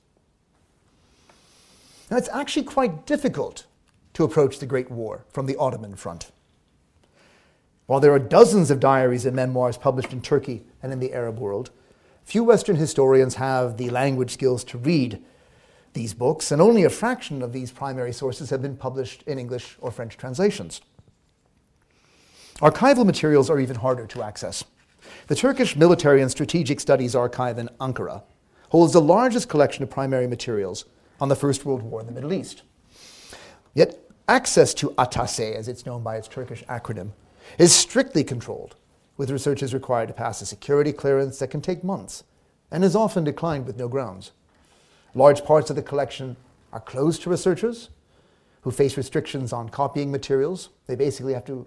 Now, 2.11 2.17
it's 2.17 2.29
actually 2.31 2.65
quite 2.65 3.07
difficult 3.07 3.67
to 4.15 4.25
approach 4.25 4.59
the 4.59 4.67
Great 4.67 4.91
War 4.91 5.25
from 5.29 5.47
the 5.47 5.57
Ottoman 5.57 5.95
front. 5.95 6.33
While 7.87 8.01
there 8.01 8.13
are 8.13 8.19
dozens 8.19 8.71
of 8.71 8.81
diaries 8.81 9.27
and 9.27 9.37
memoirs 9.37 9.77
published 9.77 10.13
in 10.13 10.23
Turkey 10.23 10.63
and 10.83 10.93
in 10.93 11.01
the 11.01 11.13
Arab 11.13 11.39
world, 11.39 11.71
few 12.25 12.43
Western 12.43 12.77
historians 12.77 13.35
have 13.35 13.77
the 13.77 13.91
language 13.91 14.31
skills 14.31 14.65
to 14.65 14.79
read 14.79 15.23
these 15.93 16.15
books, 16.15 16.53
and 16.53 16.63
only 16.63 16.85
a 16.85 16.91
fraction 16.91 17.43
of 17.43 17.53
these 17.53 17.71
primary 17.71 18.13
sources 18.13 18.51
have 18.51 18.63
been 18.63 18.77
published 18.77 19.23
in 19.25 19.39
English 19.39 19.77
or 19.81 19.91
French 19.91 20.17
translations. 20.17 20.81
Archival 22.61 23.07
materials 23.07 23.49
are 23.49 23.59
even 23.59 23.77
harder 23.77 24.07
to 24.07 24.23
access. 24.23 24.65
The 25.27 25.35
Turkish 25.35 25.77
Military 25.77 26.21
and 26.21 26.31
Strategic 26.31 26.79
Studies 26.79 27.15
Archive 27.15 27.59
in 27.59 27.69
Ankara 27.81 28.23
holds 28.69 28.93
the 28.93 29.01
largest 29.01 29.49
collection 29.49 29.83
of 29.83 29.91
primary 29.91 30.27
materials 30.27 30.85
on 31.21 31.29
the 31.29 31.37
First 31.37 31.65
World 31.65 31.83
War 31.83 32.01
in 32.01 32.07
the 32.07 32.13
Middle 32.13 32.33
East. 32.33 32.63
Yet, 33.75 33.99
access 34.29 34.75
to 34.75 34.91
ATASE, 34.91 35.55
as 35.55 35.69
it's 35.69 35.87
known 35.87 36.03
by 36.03 36.17
its 36.17 36.29
Turkish 36.29 36.63
acronym, 36.65 37.13
is 37.59 37.75
strictly 37.75 38.23
controlled, 38.23 38.77
with 39.17 39.31
researchers 39.31 39.75
required 39.75 40.09
to 40.09 40.15
pass 40.15 40.41
a 40.41 40.47
security 40.47 40.93
clearance 40.93 41.39
that 41.39 41.51
can 41.51 41.61
take 41.61 41.83
months 41.83 42.25
and 42.71 42.85
is 42.85 42.95
often 42.95 43.25
declined 43.25 43.67
with 43.67 43.77
no 43.77 43.89
grounds. 43.89 44.33
Large 45.15 45.45
parts 45.45 45.71
of 45.71 45.77
the 45.77 45.83
collection 45.83 46.37
are 46.73 46.81
closed 46.81 47.23
to 47.23 47.31
researchers 47.31 47.91
who 48.63 48.71
face 48.71 48.97
restrictions 48.97 49.53
on 49.53 49.69
copying 49.69 50.11
materials. 50.11 50.69
They 50.87 50.95
basically 50.95 51.35
have 51.35 51.45
to 51.47 51.67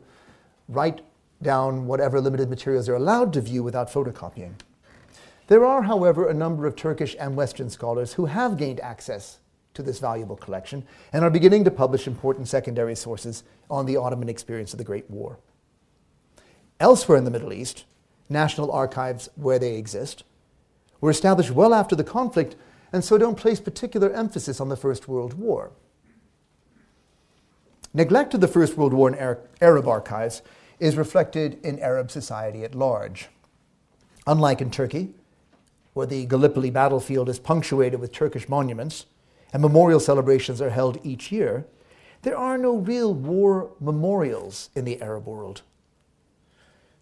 write 0.69 1.01
down 1.41 1.87
whatever 1.87 2.21
limited 2.21 2.49
materials 2.49 2.85
they're 2.85 2.95
allowed 2.95 3.33
to 3.33 3.41
view 3.41 3.63
without 3.63 3.91
photocopying. 3.91 4.53
There 5.47 5.65
are, 5.65 5.83
however, 5.83 6.29
a 6.29 6.33
number 6.33 6.65
of 6.65 6.75
Turkish 6.75 7.15
and 7.19 7.35
Western 7.35 7.69
scholars 7.69 8.13
who 8.13 8.25
have 8.27 8.57
gained 8.57 8.79
access 8.79 9.39
to 9.73 9.83
this 9.83 9.99
valuable 9.99 10.37
collection 10.37 10.85
and 11.11 11.23
are 11.23 11.29
beginning 11.29 11.65
to 11.65 11.71
publish 11.71 12.07
important 12.07 12.47
secondary 12.47 12.95
sources 12.95 13.43
on 13.69 13.85
the 13.85 13.97
Ottoman 13.97 14.29
experience 14.29 14.73
of 14.73 14.77
the 14.77 14.85
Great 14.85 15.09
War. 15.09 15.37
Elsewhere 16.79 17.17
in 17.17 17.25
the 17.25 17.31
Middle 17.31 17.51
East, 17.51 17.83
national 18.29 18.71
archives 18.71 19.29
where 19.35 19.59
they 19.59 19.75
exist 19.75 20.23
were 21.01 21.09
established 21.09 21.51
well 21.51 21.73
after 21.73 21.95
the 21.95 22.03
conflict 22.03 22.55
and 22.93 23.03
so 23.03 23.17
don't 23.17 23.35
place 23.35 23.59
particular 23.59 24.11
emphasis 24.13 24.61
on 24.61 24.69
the 24.69 24.77
First 24.77 25.07
World 25.07 25.33
War. 25.33 25.71
Neglect 27.93 28.33
of 28.35 28.41
the 28.41 28.47
First 28.47 28.77
World 28.77 28.93
War 28.93 29.09
in 29.09 29.39
Arab 29.61 29.87
archives 29.87 30.43
is 30.79 30.95
reflected 30.95 31.59
in 31.63 31.79
Arab 31.79 32.11
society 32.11 32.63
at 32.63 32.75
large. 32.75 33.29
Unlike 34.25 34.61
in 34.61 34.71
Turkey, 34.71 35.13
where 35.93 36.07
the 36.07 36.25
Gallipoli 36.25 36.69
battlefield 36.69 37.29
is 37.29 37.39
punctuated 37.39 37.99
with 37.99 38.11
Turkish 38.11 38.47
monuments 38.47 39.05
and 39.51 39.61
memorial 39.61 39.99
celebrations 39.99 40.61
are 40.61 40.69
held 40.69 40.99
each 41.03 41.31
year, 41.31 41.65
there 42.21 42.37
are 42.37 42.57
no 42.57 42.77
real 42.77 43.13
war 43.13 43.71
memorials 43.79 44.69
in 44.75 44.85
the 44.85 45.01
Arab 45.01 45.25
world. 45.27 45.61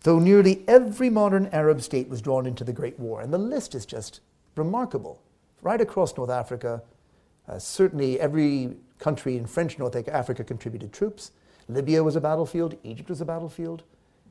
Though 0.04 0.20
nearly 0.20 0.64
every 0.68 1.10
modern 1.10 1.48
Arab 1.48 1.82
state 1.82 2.10
was 2.10 2.22
drawn 2.22 2.46
into 2.46 2.64
the 2.64 2.74
Great 2.74 3.00
War, 3.00 3.22
and 3.22 3.32
the 3.32 3.38
list 3.38 3.76
is 3.76 3.86
just 3.86 4.20
remarkable. 4.56 5.22
Right 5.62 5.80
across 5.80 6.15
North 6.18 6.30
Africa, 6.30 6.82
uh, 7.48 7.60
certainly 7.60 8.20
every 8.20 8.75
country 8.98 9.38
in 9.38 9.46
French 9.46 9.77
North 9.77 9.96
Africa 10.08 10.44
contributed 10.44 10.94
troops. 10.94 11.32
Libya 11.68 12.03
was 12.03 12.15
a 12.15 12.22
battlefield, 12.22 12.77
Egypt 12.84 13.10
was 13.10 13.22
a 13.22 13.25
battlefield. 13.25 13.84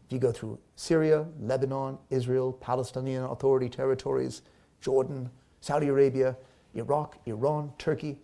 If 0.07 0.13
you 0.13 0.19
go 0.19 0.33
through 0.33 0.59
Syria, 0.77 1.27
Lebanon, 1.41 1.99
Israel, 2.11 2.53
Palestinian 2.53 3.25
Authority 3.25 3.69
territories, 3.69 4.43
Jordan, 4.81 5.31
Saudi 5.61 5.89
Arabia, 5.89 6.37
Iraq, 6.75 7.19
Iran, 7.27 7.73
Turkey, 7.79 8.19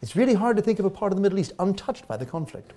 it's 0.00 0.16
really 0.16 0.34
hard 0.34 0.56
to 0.56 0.62
think 0.62 0.78
of 0.78 0.84
a 0.84 0.90
part 0.90 1.12
of 1.12 1.16
the 1.16 1.22
Middle 1.22 1.38
East 1.38 1.52
untouched 1.58 2.06
by 2.08 2.16
the 2.16 2.26
conflict. 2.26 2.72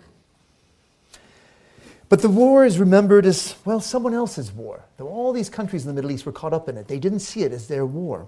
But 2.09 2.21
the 2.21 2.29
war 2.29 2.65
is 2.65 2.77
remembered 2.77 3.25
as, 3.25 3.55
well, 3.63 3.79
someone 3.79 4.13
else's 4.13 4.51
war. 4.51 4.85
Though 4.97 5.07
all 5.07 5.31
these 5.31 5.49
countries 5.49 5.85
in 5.85 5.87
the 5.87 5.93
Middle 5.93 6.11
East 6.11 6.25
were 6.25 6.31
caught 6.31 6.53
up 6.53 6.67
in 6.67 6.77
it, 6.77 6.87
they 6.87 6.99
didn't 6.99 7.19
see 7.19 7.43
it 7.43 7.53
as 7.53 7.67
their 7.67 7.85
war. 7.85 8.27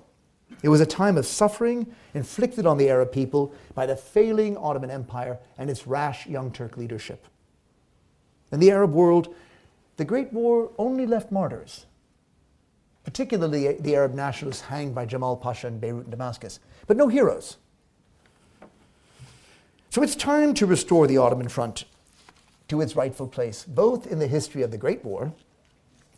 It 0.63 0.69
was 0.69 0.81
a 0.81 0.85
time 0.85 1.17
of 1.17 1.25
suffering 1.25 1.93
inflicted 2.13 2.65
on 2.65 2.77
the 2.77 2.89
Arab 2.89 3.11
people 3.11 3.53
by 3.75 3.85
the 3.85 3.97
failing 3.97 4.57
Ottoman 4.57 4.89
Empire 4.89 5.37
and 5.57 5.69
its 5.69 5.85
rash 5.85 6.25
young 6.25 6.51
Turk 6.51 6.77
leadership. 6.77 7.27
In 8.51 8.61
the 8.61 8.71
Arab 8.71 8.93
world, 8.93 9.35
the 9.97 10.05
Great 10.05 10.31
War 10.31 10.71
only 10.77 11.05
left 11.05 11.31
martyrs, 11.31 11.85
particularly 13.03 13.73
the 13.73 13.95
Arab 13.95 14.13
nationalists 14.13 14.61
hanged 14.61 14.95
by 14.95 15.05
Jamal 15.05 15.35
Pasha 15.35 15.67
in 15.67 15.79
Beirut 15.79 16.03
and 16.03 16.11
Damascus, 16.11 16.59
but 16.87 16.95
no 16.95 17.09
heroes. 17.09 17.57
So 19.89 20.01
it's 20.01 20.15
time 20.15 20.53
to 20.55 20.65
restore 20.65 21.07
the 21.07 21.17
Ottoman 21.17 21.49
front 21.49 21.83
to 22.69 22.79
its 22.79 22.95
rightful 22.95 23.27
place, 23.27 23.65
both 23.65 24.07
in 24.07 24.19
the 24.19 24.27
history 24.27 24.61
of 24.61 24.71
the 24.71 24.77
Great 24.77 25.03
War 25.03 25.33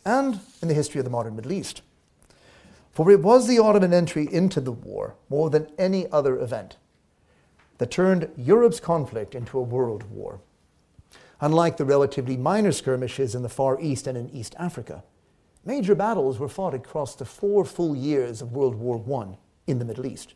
and 0.04 0.38
in 0.62 0.68
the 0.68 0.74
history 0.74 1.00
of 1.00 1.04
the 1.04 1.10
modern 1.10 1.34
Middle 1.34 1.52
East. 1.52 1.82
For 2.96 3.10
it 3.10 3.20
was 3.20 3.46
the 3.46 3.58
Ottoman 3.58 3.92
entry 3.92 4.26
into 4.32 4.58
the 4.58 4.72
war, 4.72 5.16
more 5.28 5.50
than 5.50 5.70
any 5.76 6.10
other 6.10 6.40
event, 6.40 6.78
that 7.76 7.90
turned 7.90 8.30
Europe's 8.38 8.80
conflict 8.80 9.34
into 9.34 9.58
a 9.58 9.62
world 9.62 10.04
war. 10.04 10.40
Unlike 11.42 11.76
the 11.76 11.84
relatively 11.84 12.38
minor 12.38 12.72
skirmishes 12.72 13.34
in 13.34 13.42
the 13.42 13.50
Far 13.50 13.78
East 13.82 14.06
and 14.06 14.16
in 14.16 14.30
East 14.30 14.54
Africa, 14.58 15.04
major 15.62 15.94
battles 15.94 16.38
were 16.38 16.48
fought 16.48 16.72
across 16.72 17.14
the 17.14 17.26
four 17.26 17.66
full 17.66 17.94
years 17.94 18.40
of 18.40 18.52
World 18.52 18.76
War 18.76 19.04
I 19.20 19.36
in 19.70 19.78
the 19.78 19.84
Middle 19.84 20.06
East. 20.06 20.32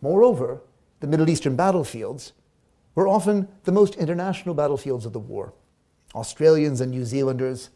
Moreover, 0.00 0.60
the 1.00 1.08
Middle 1.08 1.28
Eastern 1.28 1.56
battlefields 1.56 2.32
were 2.94 3.08
often 3.08 3.48
the 3.64 3.72
most 3.72 3.96
international 3.96 4.54
battlefields 4.54 5.04
of 5.04 5.12
the 5.12 5.18
war. 5.18 5.52
Australians 6.14 6.80
and 6.80 6.92
New 6.92 7.04
Zealanders, 7.04 7.70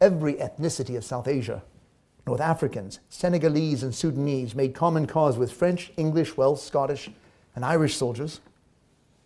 every 0.00 0.36
ethnicity 0.36 0.96
of 0.96 1.04
South 1.04 1.28
Asia, 1.28 1.62
North 2.30 2.40
Africans, 2.40 3.00
Senegalese, 3.08 3.82
and 3.82 3.92
Sudanese 3.92 4.54
made 4.54 4.72
common 4.72 5.08
cause 5.08 5.36
with 5.36 5.50
French, 5.50 5.92
English, 5.96 6.36
Welsh, 6.36 6.60
Scottish, 6.60 7.10
and 7.56 7.64
Irish 7.64 7.96
soldiers 7.96 8.40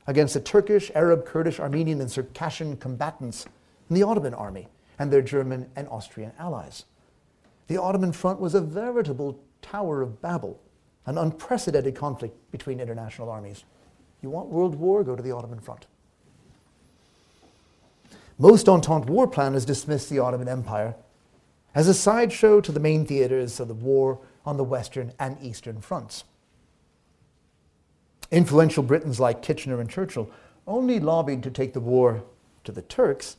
against 0.06 0.32
the 0.32 0.40
Turkish, 0.40 0.90
Arab, 0.94 1.26
Kurdish, 1.26 1.60
Armenian, 1.60 2.00
and 2.00 2.10
Circassian 2.10 2.78
combatants 2.78 3.44
in 3.90 3.96
the 3.96 4.02
Ottoman 4.02 4.32
army 4.32 4.68
and 4.98 5.12
their 5.12 5.20
German 5.20 5.68
and 5.76 5.86
Austrian 5.90 6.32
allies. 6.38 6.86
The 7.66 7.76
Ottoman 7.76 8.12
front 8.12 8.40
was 8.40 8.54
a 8.54 8.62
veritable 8.62 9.38
Tower 9.60 10.00
of 10.00 10.22
Babel, 10.22 10.58
an 11.04 11.18
unprecedented 11.18 11.94
conflict 11.94 12.34
between 12.52 12.80
international 12.80 13.28
armies. 13.28 13.64
You 14.22 14.30
want 14.30 14.48
world 14.48 14.76
war? 14.76 15.04
Go 15.04 15.14
to 15.14 15.22
the 15.22 15.32
Ottoman 15.32 15.60
front. 15.60 15.86
Most 18.38 18.66
Entente 18.66 19.10
war 19.10 19.28
planners 19.28 19.66
dismissed 19.66 20.08
the 20.08 20.20
Ottoman 20.20 20.48
Empire 20.48 20.94
as 21.74 21.88
a 21.88 21.94
sideshow 21.94 22.60
to 22.60 22.72
the 22.72 22.80
main 22.80 23.04
theaters 23.04 23.58
of 23.58 23.68
the 23.68 23.74
war 23.74 24.18
on 24.46 24.56
the 24.56 24.64
Western 24.64 25.12
and 25.18 25.36
Eastern 25.42 25.80
fronts. 25.80 26.24
Influential 28.30 28.82
Britons 28.82 29.20
like 29.20 29.42
Kitchener 29.42 29.80
and 29.80 29.90
Churchill 29.90 30.30
only 30.66 31.00
lobbied 31.00 31.42
to 31.42 31.50
take 31.50 31.72
the 31.72 31.80
war 31.80 32.22
to 32.64 32.72
the 32.72 32.82
Turks 32.82 33.36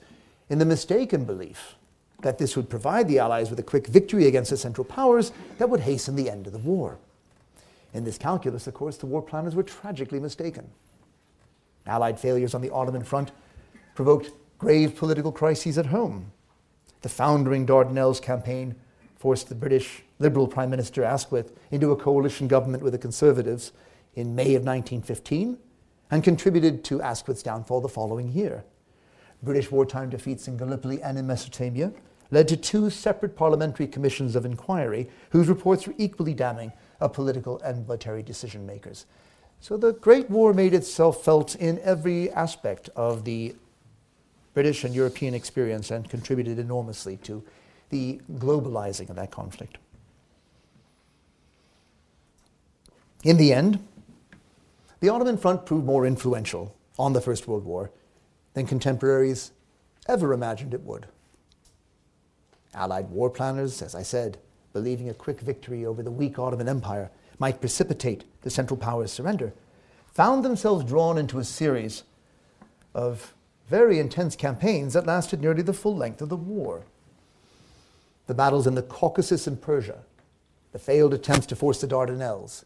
in 0.49 0.59
the 0.59 0.65
mistaken 0.65 1.25
belief 1.25 1.75
that 2.21 2.37
this 2.37 2.55
would 2.55 2.69
provide 2.69 3.07
the 3.07 3.19
Allies 3.19 3.49
with 3.49 3.59
a 3.59 3.63
quick 3.63 3.87
victory 3.87 4.27
against 4.27 4.51
the 4.51 4.57
Central 4.57 4.85
Powers 4.85 5.31
that 5.57 5.69
would 5.69 5.81
hasten 5.81 6.15
the 6.15 6.29
end 6.29 6.47
of 6.47 6.53
the 6.53 6.59
war. 6.59 6.97
In 7.93 8.03
this 8.03 8.17
calculus, 8.17 8.67
of 8.67 8.73
course, 8.73 8.97
the 8.97 9.05
war 9.05 9.21
planners 9.21 9.55
were 9.55 9.63
tragically 9.63 10.19
mistaken. 10.19 10.69
Allied 11.85 12.19
failures 12.19 12.53
on 12.53 12.61
the 12.61 12.71
Ottoman 12.71 13.03
front 13.03 13.31
provoked 13.95 14.31
grave 14.57 14.95
political 14.95 15.31
crises 15.31 15.77
at 15.77 15.85
home. 15.87 16.31
The 17.05 17.09
foundering 17.09 17.67
Dardanelles 17.67 18.19
campaign 18.19 18.73
forced 19.15 19.47
the 19.47 19.53
British 19.53 20.01
Liberal 20.17 20.47
Prime 20.47 20.71
Minister 20.71 21.03
Asquith 21.03 21.53
into 21.69 21.91
a 21.91 21.95
coalition 21.95 22.47
government 22.47 22.81
with 22.81 22.93
the 22.93 22.97
Conservatives 22.97 23.73
in 24.15 24.33
May 24.33 24.55
of 24.55 24.63
1915 24.63 25.59
and 26.09 26.23
contributed 26.23 26.83
to 26.85 27.03
Asquith's 27.03 27.43
downfall 27.43 27.81
the 27.81 27.87
following 27.87 28.31
year. 28.31 28.65
British 29.43 29.69
wartime 29.69 30.09
defeats 30.09 30.47
in 30.47 30.57
Gallipoli 30.57 30.99
and 31.03 31.15
in 31.19 31.27
Mesopotamia 31.27 31.93
led 32.31 32.47
to 32.47 32.57
two 32.57 32.89
separate 32.89 33.35
parliamentary 33.35 33.85
commissions 33.85 34.35
of 34.35 34.43
inquiry 34.43 35.07
whose 35.29 35.47
reports 35.47 35.85
were 35.85 35.93
equally 35.99 36.33
damning 36.33 36.73
of 36.99 37.13
political 37.13 37.59
and 37.59 37.85
military 37.85 38.23
decision 38.23 38.65
makers. 38.65 39.05
So 39.59 39.77
the 39.77 39.93
Great 39.93 40.27
War 40.31 40.53
made 40.53 40.73
itself 40.73 41.23
felt 41.23 41.53
in 41.53 41.77
every 41.83 42.31
aspect 42.31 42.89
of 42.95 43.25
the 43.25 43.55
British 44.55 44.85
and 44.85 44.95
European 44.95 45.33
experience 45.35 45.91
and 45.91 46.09
contributed 46.09 46.57
enormously 46.57 47.17
to 47.17 47.43
the 47.89 48.21
globalizing 48.35 49.09
of 49.09 49.17
that 49.17 49.29
conflict. 49.29 49.77
In 53.23 53.35
the 53.37 53.53
end, 53.53 53.85
the 55.01 55.09
Ottoman 55.09 55.37
front 55.37 55.65
proved 55.65 55.85
more 55.85 56.05
influential 56.05 56.73
on 56.97 57.11
the 57.11 57.19
First 57.21 57.47
World 57.47 57.65
War 57.65 57.91
than 58.53 58.65
contemporaries 58.65 59.51
ever 60.07 60.31
imagined 60.31 60.73
it 60.73 60.81
would. 60.81 61.05
Allied 62.73 63.09
war 63.09 63.29
planners, 63.29 63.81
as 63.81 63.93
I 63.93 64.03
said, 64.03 64.37
believing 64.71 65.09
a 65.09 65.13
quick 65.13 65.41
victory 65.41 65.85
over 65.85 66.01
the 66.01 66.11
weak 66.11 66.39
Ottoman 66.39 66.69
Empire 66.69 67.11
might 67.39 67.59
precipitate 67.59 68.23
the 68.41 68.49
Central 68.49 68.77
Powers' 68.77 69.11
surrender, 69.11 69.53
found 70.13 70.45
themselves 70.45 70.85
drawn 70.85 71.17
into 71.17 71.39
a 71.39 71.43
series 71.43 72.03
of 72.93 73.34
very 73.67 73.99
intense 73.99 74.35
campaigns 74.35 74.93
that 74.93 75.05
lasted 75.05 75.41
nearly 75.41 75.61
the 75.61 75.73
full 75.73 75.95
length 75.95 76.21
of 76.21 76.29
the 76.29 76.35
war. 76.35 76.83
The 78.27 78.33
battles 78.33 78.67
in 78.67 78.75
the 78.75 78.81
Caucasus 78.81 79.47
and 79.47 79.61
Persia, 79.61 79.99
the 80.71 80.79
failed 80.79 81.13
attempts 81.13 81.47
to 81.47 81.55
force 81.55 81.81
the 81.81 81.87
Dardanelles, 81.87 82.65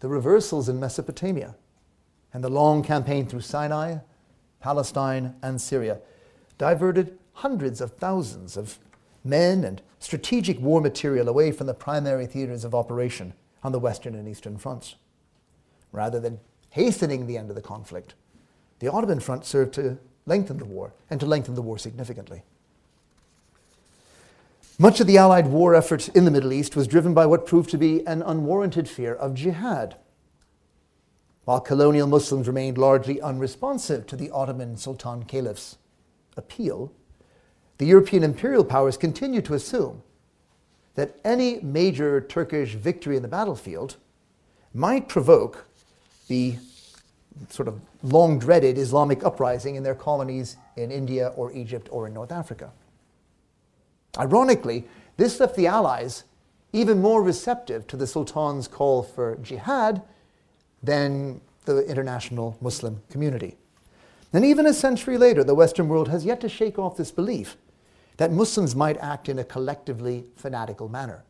the 0.00 0.08
reversals 0.08 0.68
in 0.68 0.80
Mesopotamia, 0.80 1.56
and 2.32 2.44
the 2.44 2.48
long 2.48 2.82
campaign 2.82 3.26
through 3.26 3.40
Sinai, 3.40 3.98
Palestine, 4.60 5.34
and 5.42 5.60
Syria 5.60 5.98
diverted 6.58 7.18
hundreds 7.34 7.80
of 7.80 7.92
thousands 7.92 8.56
of 8.56 8.78
men 9.24 9.64
and 9.64 9.80
strategic 9.98 10.60
war 10.60 10.80
material 10.80 11.28
away 11.28 11.52
from 11.52 11.66
the 11.66 11.74
primary 11.74 12.26
theaters 12.26 12.64
of 12.64 12.74
operation 12.74 13.32
on 13.62 13.72
the 13.72 13.78
Western 13.78 14.14
and 14.14 14.28
Eastern 14.28 14.56
fronts. 14.58 14.96
Rather 15.92 16.20
than 16.20 16.40
hastening 16.70 17.26
the 17.26 17.36
end 17.36 17.50
of 17.50 17.56
the 17.56 17.62
conflict, 17.62 18.14
the 18.78 18.90
Ottoman 18.90 19.20
front 19.20 19.44
served 19.44 19.74
to 19.74 19.98
lengthen 20.30 20.58
the 20.58 20.64
war 20.64 20.92
and 21.10 21.18
to 21.20 21.26
lengthen 21.26 21.56
the 21.56 21.62
war 21.62 21.76
significantly. 21.76 22.42
Much 24.78 25.00
of 25.00 25.06
the 25.06 25.18
Allied 25.18 25.48
war 25.48 25.74
effort 25.74 26.08
in 26.10 26.24
the 26.24 26.30
Middle 26.30 26.52
East 26.52 26.74
was 26.74 26.86
driven 26.86 27.12
by 27.12 27.26
what 27.26 27.44
proved 27.44 27.68
to 27.70 27.76
be 27.76 28.06
an 28.06 28.22
unwarranted 28.22 28.88
fear 28.88 29.14
of 29.14 29.34
jihad. 29.34 29.96
While 31.44 31.60
colonial 31.60 32.06
Muslims 32.06 32.46
remained 32.46 32.78
largely 32.78 33.20
unresponsive 33.20 34.06
to 34.06 34.16
the 34.16 34.30
Ottoman 34.30 34.76
Sultan 34.76 35.24
Caliph's 35.24 35.76
appeal, 36.36 36.92
the 37.78 37.86
European 37.86 38.22
imperial 38.22 38.64
powers 38.64 38.96
continued 38.96 39.44
to 39.46 39.54
assume 39.54 40.02
that 40.94 41.16
any 41.24 41.60
major 41.60 42.20
Turkish 42.20 42.74
victory 42.74 43.16
in 43.16 43.22
the 43.22 43.28
battlefield 43.28 43.96
might 44.72 45.08
provoke 45.08 45.66
the 46.28 46.56
sort 47.48 47.68
of 47.68 47.80
long 48.02 48.38
dreaded 48.38 48.78
Islamic 48.78 49.24
uprising 49.24 49.76
in 49.76 49.82
their 49.82 49.94
colonies 49.94 50.56
in 50.76 50.90
India 50.90 51.28
or 51.36 51.52
Egypt 51.52 51.88
or 51.90 52.06
in 52.06 52.14
North 52.14 52.32
Africa. 52.32 52.70
Ironically, 54.18 54.86
this 55.16 55.38
left 55.40 55.56
the 55.56 55.66
Allies 55.66 56.24
even 56.72 57.00
more 57.00 57.22
receptive 57.22 57.86
to 57.88 57.96
the 57.96 58.06
Sultan's 58.06 58.68
call 58.68 59.02
for 59.02 59.36
jihad 59.36 60.02
than 60.82 61.40
the 61.64 61.84
international 61.86 62.56
Muslim 62.60 63.02
community. 63.10 63.56
And 64.32 64.44
even 64.44 64.66
a 64.66 64.72
century 64.72 65.18
later, 65.18 65.42
the 65.42 65.54
Western 65.54 65.88
world 65.88 66.08
has 66.08 66.24
yet 66.24 66.40
to 66.40 66.48
shake 66.48 66.78
off 66.78 66.96
this 66.96 67.10
belief 67.10 67.56
that 68.16 68.32
Muslims 68.32 68.76
might 68.76 68.98
act 68.98 69.28
in 69.28 69.38
a 69.38 69.44
collectively 69.44 70.24
fanatical 70.36 70.88
manner. 70.88 71.24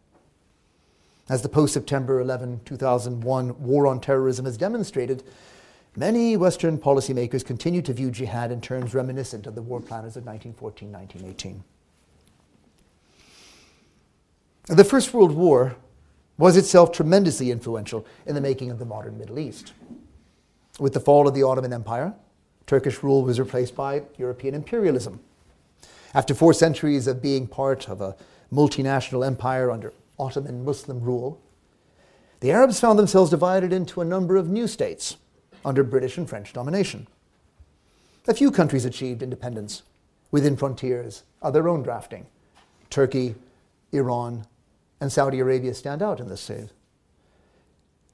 As 1.28 1.42
the 1.42 1.48
post 1.48 1.72
September 1.72 2.20
11, 2.20 2.62
2001 2.64 3.62
war 3.62 3.86
on 3.86 4.00
terrorism 4.00 4.44
has 4.44 4.56
demonstrated, 4.56 5.22
many 5.96 6.36
Western 6.36 6.78
policymakers 6.78 7.44
continue 7.44 7.82
to 7.82 7.92
view 7.92 8.10
jihad 8.10 8.52
in 8.52 8.60
terms 8.60 8.94
reminiscent 8.94 9.46
of 9.46 9.54
the 9.54 9.62
war 9.62 9.80
planners 9.80 10.16
of 10.16 10.24
1914 10.24 10.92
1918. 10.92 11.64
The 14.66 14.84
First 14.84 15.12
World 15.12 15.32
War 15.32 15.76
was 16.38 16.56
itself 16.56 16.92
tremendously 16.92 17.50
influential 17.50 18.06
in 18.24 18.34
the 18.34 18.40
making 18.40 18.70
of 18.70 18.78
the 18.78 18.84
modern 18.84 19.18
Middle 19.18 19.38
East. 19.38 19.72
With 20.78 20.94
the 20.94 21.00
fall 21.00 21.26
of 21.26 21.34
the 21.34 21.42
Ottoman 21.42 21.72
Empire, 21.72 22.14
Turkish 22.66 23.02
rule 23.02 23.22
was 23.24 23.40
replaced 23.40 23.74
by 23.74 24.02
European 24.16 24.54
imperialism. 24.54 25.20
After 26.14 26.34
four 26.34 26.54
centuries 26.54 27.06
of 27.06 27.20
being 27.20 27.46
part 27.46 27.88
of 27.88 28.00
a 28.00 28.16
multinational 28.52 29.26
empire 29.26 29.70
under 29.70 29.92
Ottoman 30.18 30.64
Muslim 30.64 31.00
rule, 31.00 31.40
the 32.40 32.52
Arabs 32.52 32.80
found 32.80 32.98
themselves 32.98 33.30
divided 33.30 33.72
into 33.72 34.00
a 34.00 34.04
number 34.04 34.36
of 34.36 34.48
new 34.48 34.66
states 34.66 35.16
under 35.64 35.82
British 35.82 36.16
and 36.18 36.28
French 36.28 36.52
domination. 36.52 37.06
A 38.28 38.34
few 38.34 38.50
countries 38.50 38.84
achieved 38.84 39.22
independence 39.22 39.82
within 40.30 40.56
frontiers 40.56 41.24
of 41.42 41.52
their 41.52 41.68
own 41.68 41.82
drafting. 41.82 42.26
Turkey, 42.88 43.34
Iran, 43.92 44.46
and 45.00 45.10
Saudi 45.12 45.40
Arabia 45.40 45.74
stand 45.74 46.02
out 46.02 46.20
in 46.20 46.28
this 46.28 46.46
phase. 46.46 46.70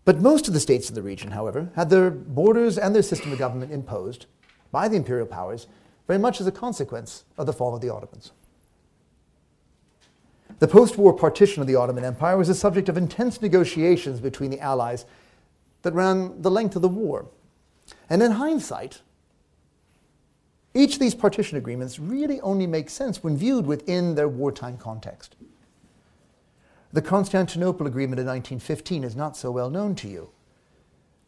But 0.04 0.20
most 0.20 0.46
of 0.46 0.54
the 0.54 0.60
states 0.60 0.88
in 0.88 0.94
the 0.94 1.02
region, 1.02 1.32
however, 1.32 1.70
had 1.74 1.90
their 1.90 2.10
borders 2.10 2.78
and 2.78 2.94
their 2.94 3.02
system 3.02 3.32
of 3.32 3.38
government 3.38 3.72
imposed 3.72 4.26
by 4.70 4.86
the 4.86 4.96
imperial 4.96 5.26
powers 5.26 5.66
very 6.06 6.18
much 6.18 6.40
as 6.40 6.46
a 6.46 6.52
consequence 6.52 7.24
of 7.36 7.46
the 7.46 7.52
fall 7.52 7.74
of 7.74 7.80
the 7.80 7.90
Ottomans. 7.90 8.30
The 10.58 10.68
post 10.68 10.96
war 10.96 11.12
partition 11.12 11.60
of 11.60 11.66
the 11.66 11.74
Ottoman 11.74 12.04
Empire 12.04 12.36
was 12.38 12.48
the 12.48 12.54
subject 12.54 12.88
of 12.88 12.96
intense 12.96 13.42
negotiations 13.42 14.20
between 14.20 14.50
the 14.50 14.60
Allies 14.60 15.04
that 15.82 15.92
ran 15.92 16.40
the 16.40 16.50
length 16.50 16.76
of 16.76 16.82
the 16.82 16.88
war. 16.88 17.26
And 18.08 18.22
in 18.22 18.32
hindsight, 18.32 19.02
each 20.74 20.94
of 20.94 21.00
these 21.00 21.14
partition 21.14 21.56
agreements 21.56 21.98
really 21.98 22.40
only 22.42 22.66
makes 22.66 22.92
sense 22.92 23.22
when 23.22 23.36
viewed 23.36 23.66
within 23.66 24.14
their 24.14 24.28
wartime 24.28 24.76
context. 24.76 25.34
The 26.92 27.02
Constantinople 27.02 27.86
Agreement 27.86 28.20
in 28.20 28.26
1915 28.26 29.02
is 29.02 29.16
not 29.16 29.36
so 29.36 29.50
well 29.50 29.70
known 29.70 29.94
to 29.96 30.08
you. 30.08 30.30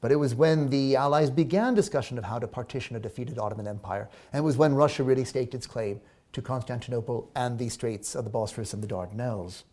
But 0.01 0.13
it 0.13 0.17
was 0.17 0.35
when 0.35 0.71
the 0.71 0.95
Allies 0.95 1.31
began 1.31 1.75
discussion 1.75 2.19
of 2.19 2.25
how 2.25 2.39
to 2.39 2.47
partition 2.47 2.95
a 2.95 3.01
defeated 3.01 3.39
Ottoman 3.39 3.67
Empire, 3.67 4.09
and 4.33 4.41
it 4.41 4.45
was 4.45 4.57
when 4.57 4.75
Russia 4.75 5.03
really 5.03 5.25
staked 5.25 5.55
its 5.55 5.67
claim 5.67 6.01
to 6.33 6.43
Constantinople 6.43 7.29
and 7.35 7.59
the 7.59 7.69
Straits 7.69 8.15
of 8.15 8.25
the 8.25 8.31
Bosphorus 8.31 8.73
and 8.73 8.83
the 8.83 8.87
Dardanelles. 8.87 9.65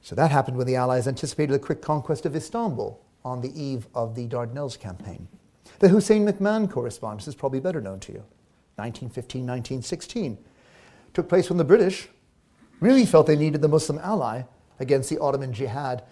So 0.00 0.14
that 0.14 0.30
happened 0.30 0.56
when 0.56 0.66
the 0.66 0.76
Allies 0.76 1.08
anticipated 1.08 1.54
a 1.54 1.58
quick 1.58 1.82
conquest 1.82 2.24
of 2.24 2.34
Istanbul 2.34 3.00
on 3.26 3.40
the 3.40 3.60
eve 3.60 3.88
of 3.92 4.14
the 4.14 4.28
Dardanelles 4.28 4.78
campaign. 4.78 5.26
The 5.80 5.88
Hussein 5.88 6.24
McMahon 6.24 6.70
correspondence 6.70 7.26
is 7.26 7.34
probably 7.34 7.58
better 7.58 7.80
known 7.80 7.98
to 8.00 8.12
you. 8.12 8.22
1915 8.76 9.40
1916 9.40 10.38
took 11.12 11.28
place 11.28 11.50
when 11.50 11.58
the 11.58 11.64
British 11.64 12.08
really 12.78 13.04
felt 13.04 13.26
they 13.26 13.34
needed 13.34 13.62
the 13.62 13.68
Muslim 13.68 13.98
ally 13.98 14.42
against 14.78 15.10
the 15.10 15.18
Ottoman 15.18 15.52
jihad 15.52 16.04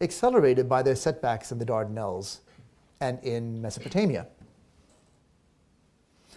accelerated 0.00 0.68
by 0.68 0.82
their 0.82 0.96
setbacks 0.96 1.52
in 1.52 1.58
the 1.58 1.64
Dardanelles 1.64 2.40
and 3.00 3.22
in 3.22 3.62
Mesopotamia. 3.62 4.26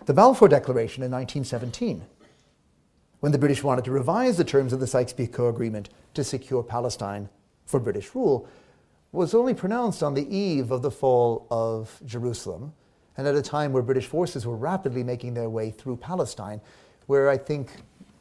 The 0.06 0.14
Balfour 0.14 0.48
Declaration 0.48 1.02
in 1.02 1.10
1917, 1.10 2.04
when 3.22 3.32
the 3.32 3.40
British 3.40 3.64
wanted 3.64 3.86
to 3.86 3.92
revise 3.92 4.38
the 4.38 4.44
terms 4.44 4.74
of 4.74 4.80
the 4.80 4.86
Sykes-Picot 4.86 5.50
Agreement 5.50 5.90
to 6.14 6.24
secure 6.24 6.62
Palestine 6.62 7.30
for 7.66 7.80
British 7.80 8.14
rule, 8.14 8.48
was 9.12 9.34
only 9.34 9.54
pronounced 9.54 10.04
on 10.04 10.14
the 10.14 10.36
eve 10.36 10.72
of 10.72 10.82
the 10.82 10.92
fall 10.92 11.48
of 11.50 12.02
Jerusalem 12.06 12.74
and 13.16 13.28
at 13.28 13.36
a 13.36 13.42
time 13.42 13.74
where 13.74 13.82
British 13.82 14.06
forces 14.06 14.46
were 14.46 14.56
rapidly 14.56 15.04
making 15.04 15.34
their 15.34 15.50
way 15.50 15.72
through 15.72 15.98
Palestine, 15.98 16.62
where 17.08 17.30
I 17.30 17.38
think 17.38 17.72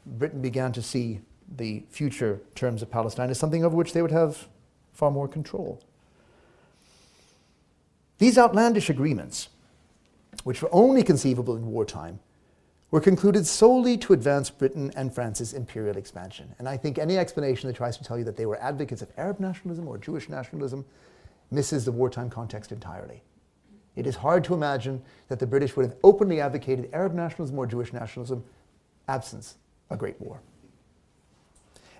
Britain 0.05 0.41
began 0.41 0.71
to 0.71 0.81
see 0.81 1.19
the 1.55 1.83
future 1.89 2.41
terms 2.55 2.81
of 2.81 2.89
Palestine 2.89 3.29
as 3.29 3.37
something 3.37 3.63
over 3.63 3.75
which 3.75 3.93
they 3.93 4.01
would 4.01 4.11
have 4.11 4.47
far 4.93 5.11
more 5.11 5.27
control. 5.27 5.81
These 8.17 8.37
outlandish 8.37 8.89
agreements, 8.89 9.49
which 10.43 10.61
were 10.61 10.69
only 10.71 11.03
conceivable 11.03 11.55
in 11.55 11.67
wartime, 11.67 12.19
were 12.89 13.01
concluded 13.01 13.45
solely 13.45 13.97
to 13.97 14.13
advance 14.13 14.49
Britain 14.49 14.91
and 14.95 15.13
France's 15.13 15.53
imperial 15.53 15.97
expansion. 15.97 16.55
And 16.57 16.69
I 16.69 16.77
think 16.77 16.97
any 16.97 17.17
explanation 17.17 17.67
that 17.67 17.75
tries 17.75 17.97
to 17.97 18.03
tell 18.03 18.17
you 18.17 18.23
that 18.23 18.37
they 18.37 18.45
were 18.45 18.61
advocates 18.61 19.01
of 19.01 19.11
Arab 19.17 19.39
nationalism 19.39 19.87
or 19.87 19.97
Jewish 19.97 20.29
nationalism 20.29 20.85
misses 21.51 21.83
the 21.85 21.91
wartime 21.91 22.29
context 22.29 22.71
entirely. 22.71 23.23
It 23.95 24.07
is 24.07 24.15
hard 24.15 24.43
to 24.45 24.53
imagine 24.53 25.01
that 25.27 25.39
the 25.39 25.47
British 25.47 25.75
would 25.75 25.85
have 25.85 25.95
openly 26.03 26.39
advocated 26.39 26.89
Arab 26.93 27.13
nationalism 27.13 27.57
or 27.57 27.65
Jewish 27.65 27.91
nationalism 27.91 28.43
absence 29.07 29.55
a 29.89 29.97
great 29.97 30.19
war. 30.21 30.39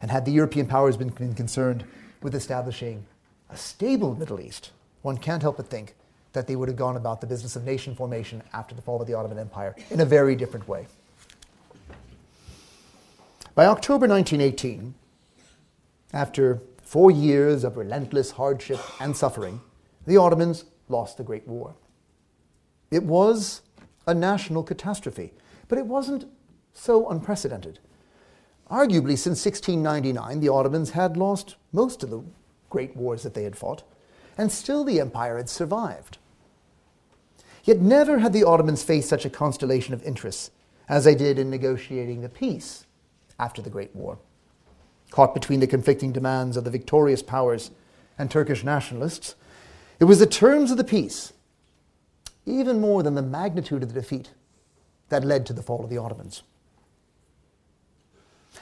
And 0.01 0.11
had 0.11 0.25
the 0.25 0.31
European 0.31 0.67
powers 0.67 0.95
been 0.95 1.33
concerned 1.33 1.83
with 2.21 2.35
establishing 2.35 3.05
a 3.49 3.57
stable 3.57 4.15
Middle 4.15 4.39
East, 4.39 4.71
one 5.01 5.17
can't 5.17 5.41
help 5.41 5.57
but 5.57 5.67
think 5.67 5.95
that 6.37 6.45
they 6.45 6.55
would 6.55 6.69
have 6.69 6.77
gone 6.77 6.95
about 6.95 7.19
the 7.19 7.25
business 7.25 7.55
of 7.55 7.63
nation 7.63 7.95
formation 7.95 8.43
after 8.53 8.75
the 8.75 8.81
fall 8.81 9.01
of 9.01 9.07
the 9.07 9.13
Ottoman 9.15 9.39
Empire 9.39 9.75
in 9.89 10.01
a 10.01 10.05
very 10.05 10.35
different 10.35 10.67
way. 10.67 10.85
By 13.55 13.65
October 13.65 14.07
1918, 14.07 14.93
after 16.13 16.61
four 16.83 17.09
years 17.09 17.63
of 17.63 17.75
relentless 17.75 18.29
hardship 18.29 18.79
and 19.01 19.17
suffering, 19.17 19.59
the 20.05 20.17
Ottomans 20.17 20.65
lost 20.89 21.17
the 21.17 21.23
Great 21.23 21.47
War. 21.47 21.73
It 22.91 23.01
was 23.01 23.63
a 24.05 24.13
national 24.13 24.61
catastrophe, 24.61 25.33
but 25.67 25.79
it 25.79 25.87
wasn't 25.87 26.25
so 26.71 27.09
unprecedented. 27.09 27.79
Arguably, 28.69 29.17
since 29.17 29.43
1699, 29.43 30.39
the 30.39 30.49
Ottomans 30.49 30.91
had 30.91 31.17
lost 31.17 31.55
most 31.73 32.03
of 32.03 32.11
the 32.11 32.21
great 32.69 32.95
wars 32.95 33.23
that 33.23 33.33
they 33.33 33.43
had 33.43 33.55
fought, 33.55 33.81
and 34.37 34.51
still 34.51 34.83
the 34.83 34.99
empire 34.99 35.37
had 35.37 35.49
survived. 35.49 36.19
Yet 37.67 37.81
never 37.81 38.19
had 38.19 38.31
the 38.31 38.45
Ottomans 38.45 38.81
faced 38.81 39.09
such 39.09 39.25
a 39.25 39.29
constellation 39.29 39.93
of 39.93 40.01
interests 40.03 40.51
as 40.87 41.03
they 41.03 41.15
did 41.15 41.37
in 41.37 41.49
negotiating 41.49 42.21
the 42.21 42.29
peace 42.29 42.85
after 43.37 43.61
the 43.61 43.69
Great 43.69 43.93
War. 43.93 44.19
Caught 45.11 45.33
between 45.33 45.59
the 45.59 45.67
conflicting 45.67 46.13
demands 46.13 46.55
of 46.55 46.63
the 46.63 46.69
victorious 46.69 47.21
powers 47.21 47.71
and 48.17 48.31
Turkish 48.31 48.63
nationalists, 48.63 49.35
it 49.99 50.05
was 50.05 50.19
the 50.19 50.25
terms 50.25 50.71
of 50.71 50.77
the 50.77 50.85
peace, 50.85 51.33
even 52.45 52.79
more 52.79 53.03
than 53.03 53.15
the 53.15 53.21
magnitude 53.21 53.83
of 53.83 53.93
the 53.93 53.99
defeat 53.99 54.29
that 55.09 55.25
led 55.25 55.45
to 55.45 55.53
the 55.53 55.61
fall 55.61 55.83
of 55.83 55.89
the 55.89 55.97
Ottomans. 55.97 56.43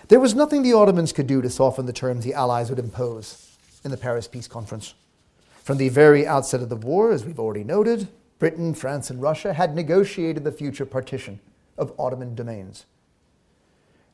There 0.07 0.19
was 0.19 0.33
nothing 0.33 0.63
the 0.63 0.73
Ottomans 0.73 1.13
could 1.13 1.27
do 1.27 1.43
to 1.43 1.49
soften 1.51 1.85
the 1.85 1.93
terms 1.93 2.25
the 2.25 2.33
Allies 2.33 2.71
would 2.71 2.79
impose 2.79 3.55
in 3.83 3.91
the 3.91 3.97
Paris 3.97 4.27
Peace 4.27 4.47
Conference. 4.47 4.95
From 5.63 5.77
the 5.77 5.89
very 5.89 6.25
outset 6.25 6.63
of 6.63 6.69
the 6.69 6.75
war, 6.75 7.11
as 7.11 7.23
we've 7.23 7.39
already 7.39 7.63
noted, 7.63 8.07
Britain, 8.37 8.73
France, 8.73 9.09
and 9.09 9.21
Russia 9.21 9.53
had 9.53 9.75
negotiated 9.75 10.43
the 10.43 10.51
future 10.51 10.85
partition 10.85 11.39
of 11.77 11.93
Ottoman 11.97 12.35
domains. 12.35 12.85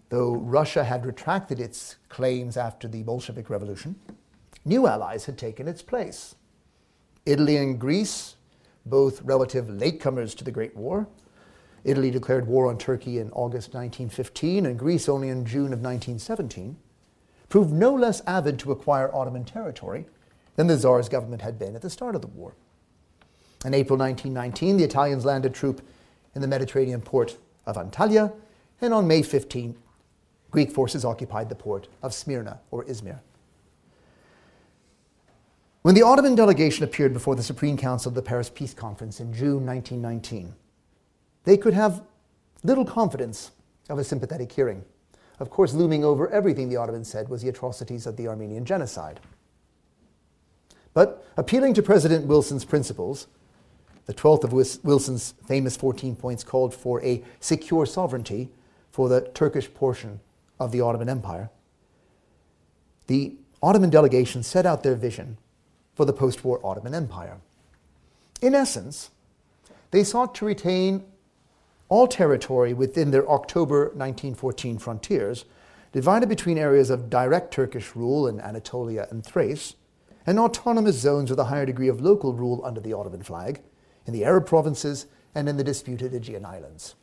Though 0.09 0.35
Russia 0.35 0.83
had 0.83 1.05
retracted 1.05 1.59
its 1.59 1.95
claims 2.09 2.57
after 2.57 2.87
the 2.87 3.01
Bolshevik 3.01 3.49
Revolution, 3.49 3.95
new 4.65 4.85
allies 4.85 5.25
had 5.25 5.37
taken 5.37 5.67
its 5.67 5.81
place. 5.81 6.35
Italy 7.25 7.57
and 7.57 7.79
Greece, 7.79 8.35
both 8.85 9.21
relative 9.23 9.65
latecomers 9.65 10.35
to 10.37 10.43
the 10.43 10.51
Great 10.51 10.75
War, 10.75 11.07
Italy 11.83 12.11
declared 12.11 12.47
war 12.47 12.67
on 12.67 12.77
Turkey 12.77 13.17
in 13.17 13.31
August 13.31 13.73
1915 13.73 14.65
and 14.65 14.77
Greece 14.77 15.09
only 15.09 15.29
in 15.29 15.45
June 15.45 15.73
of 15.73 15.79
1917, 15.79 16.77
proved 17.49 17.73
no 17.73 17.93
less 17.93 18.21
avid 18.27 18.59
to 18.59 18.71
acquire 18.71 19.13
Ottoman 19.15 19.45
territory 19.45 20.05
than 20.55 20.67
the 20.67 20.77
Tsar's 20.77 21.09
government 21.09 21.41
had 21.41 21.57
been 21.57 21.75
at 21.75 21.81
the 21.81 21.89
start 21.89 22.15
of 22.15 22.21
the 22.21 22.27
war. 22.27 22.53
In 23.63 23.73
April 23.73 23.97
1919, 23.97 24.77
the 24.77 24.83
Italians 24.83 25.23
landed 25.23 25.53
troop 25.53 25.81
in 26.33 26.41
the 26.41 26.47
Mediterranean 26.47 27.01
port 27.01 27.37
of 27.65 27.75
Antalya, 27.75 28.33
and 28.81 28.93
on 28.93 29.07
May 29.07 29.21
15, 29.21 29.77
Greek 30.49 30.71
forces 30.71 31.05
occupied 31.05 31.49
the 31.49 31.55
port 31.55 31.87
of 32.01 32.13
Smyrna 32.13 32.59
or 32.71 32.83
Izmir. 32.85 33.19
When 35.83 35.95
the 35.95 36.03
Ottoman 36.03 36.35
delegation 36.35 36.83
appeared 36.83 37.13
before 37.13 37.35
the 37.35 37.43
Supreme 37.43 37.77
Council 37.77 38.09
of 38.09 38.15
the 38.15 38.21
Paris 38.21 38.49
Peace 38.49 38.73
Conference 38.73 39.19
in 39.19 39.33
June 39.33 39.65
1919, 39.65 40.53
they 41.43 41.57
could 41.57 41.73
have 41.73 42.03
little 42.63 42.85
confidence 42.85 43.51
of 43.89 43.97
a 43.97 44.03
sympathetic 44.03 44.51
hearing. 44.51 44.83
Of 45.39 45.49
course, 45.49 45.73
looming 45.73 46.03
over 46.03 46.29
everything 46.29 46.69
the 46.69 46.77
Ottomans 46.77 47.09
said 47.09 47.29
was 47.29 47.41
the 47.41 47.49
atrocities 47.49 48.05
of 48.05 48.15
the 48.15 48.27
Armenian 48.27 48.63
genocide. 48.63 49.19
But 50.93 51.25
appealing 51.37 51.73
to 51.75 51.81
President 51.81 52.27
Wilson's 52.27 52.65
principles, 52.65 53.27
the 54.05 54.13
12th 54.13 54.43
of 54.43 54.83
Wilson's 54.83 55.33
famous 55.45 55.77
14 55.77 56.15
points 56.15 56.43
called 56.43 56.73
for 56.73 57.03
a 57.03 57.23
secure 57.39 57.85
sovereignty 57.85 58.49
for 58.91 59.07
the 59.09 59.21
Turkish 59.33 59.73
portion 59.73 60.19
of 60.59 60.71
the 60.71 60.81
Ottoman 60.81 61.09
Empire. 61.09 61.49
The 63.07 63.35
Ottoman 63.61 63.89
delegation 63.89 64.43
set 64.43 64.65
out 64.65 64.83
their 64.83 64.95
vision 64.95 65.37
for 65.93 66.05
the 66.05 66.13
post 66.13 66.43
war 66.43 66.59
Ottoman 66.63 66.95
Empire. 66.95 67.37
In 68.41 68.55
essence, 68.55 69.11
they 69.91 70.03
sought 70.03 70.33
to 70.35 70.45
retain 70.45 71.03
all 71.89 72.07
territory 72.07 72.73
within 72.73 73.11
their 73.11 73.29
October 73.29 73.85
1914 73.87 74.77
frontiers, 74.77 75.45
divided 75.91 76.29
between 76.29 76.57
areas 76.57 76.89
of 76.89 77.09
direct 77.09 77.53
Turkish 77.53 77.95
rule 77.95 78.27
in 78.27 78.39
Anatolia 78.39 79.07
and 79.11 79.25
Thrace, 79.25 79.75
and 80.25 80.39
autonomous 80.39 80.97
zones 80.97 81.29
with 81.29 81.39
a 81.39 81.45
higher 81.45 81.65
degree 81.65 81.89
of 81.89 82.01
local 82.01 82.33
rule 82.33 82.61
under 82.63 82.79
the 82.79 82.93
Ottoman 82.93 83.23
flag 83.23 83.61
in 84.11 84.19
the 84.19 84.25
Arab 84.25 84.45
provinces 84.45 85.05
and 85.33 85.47
in 85.47 85.55
the 85.55 85.63
disputed 85.63 86.13
Aegean 86.13 86.45
islands. 86.45 86.95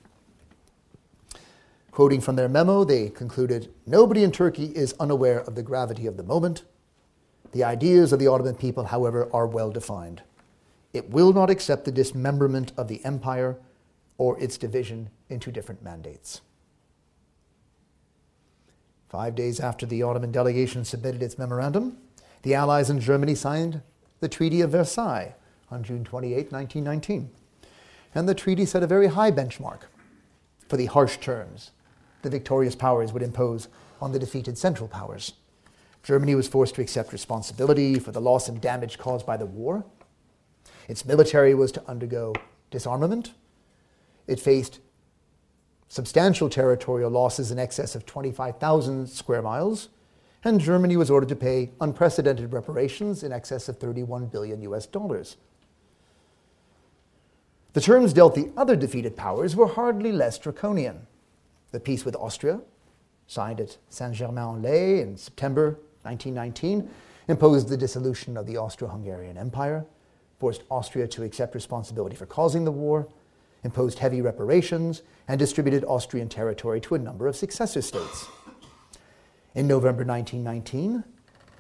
Quoting 1.91 2.21
from 2.21 2.37
their 2.37 2.51
memo, 2.51 2.85
they 2.85 3.09
concluded 3.09 3.73
Nobody 3.87 4.23
in 4.23 4.31
Turkey 4.31 4.67
is 4.67 4.95
unaware 5.01 5.41
of 5.41 5.55
the 5.55 5.63
gravity 5.63 6.07
of 6.07 6.19
the 6.19 6.23
moment. 6.23 6.65
The 7.53 7.65
ideas 7.65 8.13
of 8.13 8.19
the 8.19 8.27
Ottoman 8.27 8.57
people, 8.57 8.85
however, 8.85 9.27
are 9.33 9.47
well 9.47 9.71
defined. 9.71 10.23
It 10.93 11.09
will 11.09 11.33
not 11.33 11.49
accept 11.49 11.87
the 11.87 11.93
dismemberment 11.93 12.73
of 12.77 12.89
the 12.89 13.03
empire 13.07 13.57
or 14.19 14.39
its 14.39 14.59
division 14.59 15.09
into 15.31 15.51
different 15.51 15.83
mandates. 15.83 16.43
Five 19.09 19.35
days 19.35 19.61
after 19.61 19.87
the 19.87 20.03
Ottoman 20.03 20.31
delegation 20.31 20.85
submitted 20.85 21.23
its 21.23 21.39
memorandum, 21.39 21.97
the 22.43 22.55
Allies 22.55 22.91
and 22.91 23.01
Germany 23.01 23.35
signed 23.35 23.81
the 24.21 24.29
Treaty 24.29 24.61
of 24.61 24.73
Versailles 24.73 25.35
on 25.71 25.83
June 25.83 26.05
28, 26.05 26.53
1919. 26.53 27.31
And 28.15 28.29
the 28.29 28.35
treaty 28.35 28.65
set 28.65 28.83
a 28.83 28.87
very 28.87 29.09
high 29.09 29.31
benchmark 29.31 29.83
for 30.69 30.77
the 30.77 30.87
harsh 30.87 31.19
terms 31.19 31.71
the 32.23 32.31
victorious 32.31 32.75
powers 32.75 33.13
would 33.13 33.23
impose 33.23 33.69
on 34.01 34.13
the 34.13 34.19
defeated 34.19 34.59
Central 34.59 34.89
Powers. 34.89 35.35
Germany 36.03 36.35
was 36.35 36.49
forced 36.49 36.75
to 36.77 36.83
accept 36.83 37.13
responsibility 37.13 37.99
for 37.99 38.13
the 38.13 38.21
loss 38.21 38.49
and 38.49 38.61
damage 38.61 38.99
caused 38.99 39.27
by 39.27 39.37
the 39.37 39.47
war. 39.47 39.85
Its 40.89 41.05
military 41.05 41.55
was 41.55 41.73
to 41.73 41.89
undergo 41.89 42.35
disarmament. 42.71 43.33
It 44.27 44.41
faced 44.41 44.81
substantial 45.89 46.49
territorial 46.49 47.11
losses 47.11 47.51
in 47.51 47.59
excess 47.59 47.95
of 47.95 48.07
25,000 48.07 49.09
square 49.09 49.43
miles, 49.43 49.89
and 50.45 50.61
Germany 50.61 50.97
was 50.97 51.11
ordered 51.11 51.29
to 51.31 51.37
pay 51.37 51.71
unprecedented 51.81 52.53
reparations 52.53 53.23
in 53.23 53.33
excess 53.33 53.69
of 53.69 53.79
31 53.79 54.27
billion 54.27 54.63
US 54.63 54.87
dollars. 54.87 55.37
The 57.79 57.85
terms 57.85 58.13
dealt 58.13 58.35
the 58.35 58.51
other 58.57 58.75
defeated 58.75 59.17
powers 59.17 59.55
were 59.55 59.69
hardly 59.69 60.11
less 60.11 60.37
draconian. 60.37 61.07
The 61.71 61.79
peace 61.79 62.05
with 62.05 62.17
Austria, 62.17 62.61
signed 63.29 63.61
at 63.61 63.77
Saint 63.89 64.17
Germain 64.17 64.57
en 64.57 64.63
Laye 64.63 65.01
in 65.01 65.17
September 65.17 65.79
1919, 66.03 66.91
imposed 67.29 67.69
the 67.69 67.77
dissolution 67.77 68.37
of 68.37 68.49
the 68.49 68.57
Austro 68.57 68.89
Hungarian 68.89 69.39
Empire, 69.39 69.87
forced 70.41 70.65
Austria 70.73 71.07
to 71.07 71.23
accept 71.23 71.55
responsibility 71.55 72.17
for 72.17 72.27
causing 72.27 72.65
the 72.65 72.73
war, 72.73 73.07
imposed 73.63 74.01
heavy 74.01 74.23
reparations, 74.23 75.03
and 75.29 75.39
distributed 75.39 75.85
Austrian 75.85 76.29
territory 76.29 76.81
to 76.81 76.97
a 76.97 76.99
number 76.99 77.29
of 77.29 77.37
successor 77.37 77.81
states. 77.81 78.27
In 79.55 79.69
November 79.69 80.05
1919, 80.05 81.05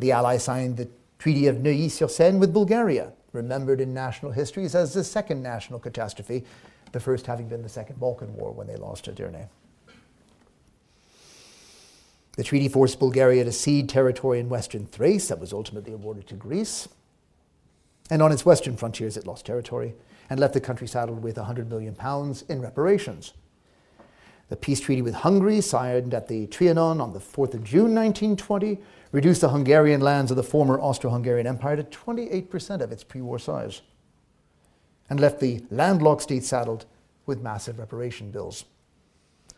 the 0.00 0.10
Allies 0.10 0.42
signed 0.42 0.78
the 0.78 0.88
Treaty 1.20 1.46
of 1.46 1.60
Neuilly 1.60 1.88
sur 1.88 2.08
Seine 2.08 2.40
with 2.40 2.52
Bulgaria, 2.52 3.12
remembered 3.38 3.80
in 3.80 3.94
national 3.94 4.32
histories 4.32 4.74
as 4.74 4.92
the 4.92 5.04
second 5.04 5.42
national 5.42 5.78
catastrophe, 5.78 6.44
the 6.92 7.00
first 7.00 7.26
having 7.26 7.48
been 7.48 7.62
the 7.62 7.68
Second 7.68 7.98
Balkan 8.00 8.34
War 8.34 8.50
when 8.52 8.66
they 8.66 8.76
lost 8.76 9.06
Edirne. 9.06 9.48
The 12.36 12.44
treaty 12.44 12.68
forced 12.68 12.98
Bulgaria 12.98 13.44
to 13.44 13.52
cede 13.52 13.88
territory 13.88 14.38
in 14.38 14.48
western 14.48 14.86
Thrace 14.86 15.28
that 15.28 15.40
was 15.40 15.52
ultimately 15.52 15.92
awarded 15.92 16.26
to 16.28 16.34
Greece. 16.34 16.88
And 18.10 18.22
on 18.22 18.32
its 18.32 18.44
western 18.44 18.76
frontiers, 18.76 19.16
it 19.16 19.26
lost 19.26 19.46
territory 19.46 19.94
and 20.30 20.38
left 20.38 20.54
the 20.54 20.60
country 20.60 20.86
saddled 20.86 21.22
with 21.22 21.36
100 21.36 21.68
million 21.68 21.94
pounds 21.94 22.42
in 22.42 22.60
reparations. 22.60 23.34
The 24.48 24.56
peace 24.56 24.80
treaty 24.80 25.02
with 25.02 25.14
Hungary, 25.14 25.60
signed 25.60 26.14
at 26.14 26.28
the 26.28 26.46
Trianon 26.46 27.02
on 27.02 27.12
the 27.12 27.18
4th 27.18 27.54
of 27.54 27.64
June 27.64 27.94
1920, 27.94 28.78
reduced 29.12 29.42
the 29.42 29.50
Hungarian 29.50 30.00
lands 30.00 30.30
of 30.30 30.36
the 30.36 30.42
former 30.42 30.80
Austro 30.80 31.10
Hungarian 31.10 31.46
Empire 31.46 31.76
to 31.76 31.84
28% 31.84 32.80
of 32.80 32.90
its 32.90 33.04
pre 33.04 33.20
war 33.20 33.38
size, 33.38 33.82
and 35.10 35.20
left 35.20 35.40
the 35.40 35.62
landlocked 35.70 36.22
state 36.22 36.44
saddled 36.44 36.86
with 37.26 37.42
massive 37.42 37.78
reparation 37.78 38.30
bills. 38.30 38.64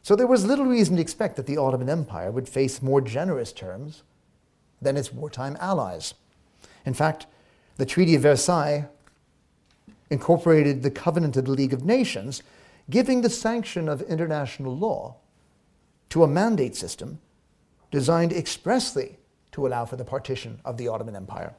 So 0.03 0.17
there 0.17 0.27
was 0.27 0.45
little 0.45 0.67
reason 0.67 0.97
to 0.97 1.03
expect 1.03 1.37
that 1.37 1.47
the 1.47 1.57
Ottoman 1.57 1.89
Empire 1.91 2.31
would 2.31 2.49
face 2.49 2.83
more 2.83 3.01
generous 3.01 3.53
terms 3.53 4.03
than 4.81 4.97
its 4.97 5.13
wartime 5.13 5.57
allies. 5.61 6.15
In 6.85 6.95
fact, 6.95 7.27
the 7.77 7.87
Treaty 7.87 8.15
of 8.15 8.23
Versailles 8.23 8.89
incorporated 10.09 10.83
the 10.83 10.91
Covenant 10.91 11.37
of 11.37 11.45
the 11.45 11.53
League 11.53 11.73
of 11.73 11.85
Nations, 11.85 12.43
giving 12.91 13.23
the 13.23 13.31
sanction 13.31 13.89
of 13.89 14.03
international 14.03 14.77
law 14.77 15.17
to 16.11 16.25
a 16.25 16.29
mandate 16.29 16.77
system 16.77 17.21
designed 17.91 18.33
expressly 18.33 19.17
to 19.53 19.67
allow 19.67 19.85
for 19.85 19.97
the 19.97 20.05
partition 20.05 20.61
of 20.65 20.77
the 20.77 20.89
Ottoman 20.89 21.17
Empire. 21.17 21.55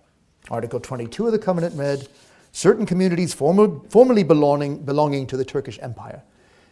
Article 0.50 0.80
22 0.80 1.26
of 1.26 1.32
the 1.32 1.40
Covenant 1.40 1.76
read 1.76 2.08
Certain 2.52 2.86
communities 2.86 3.34
formerly 3.34 4.24
belonging, 4.24 4.84
belonging 4.84 5.26
to 5.28 5.38
the 5.38 5.46
Turkish 5.46 5.80
Empire 5.82 6.22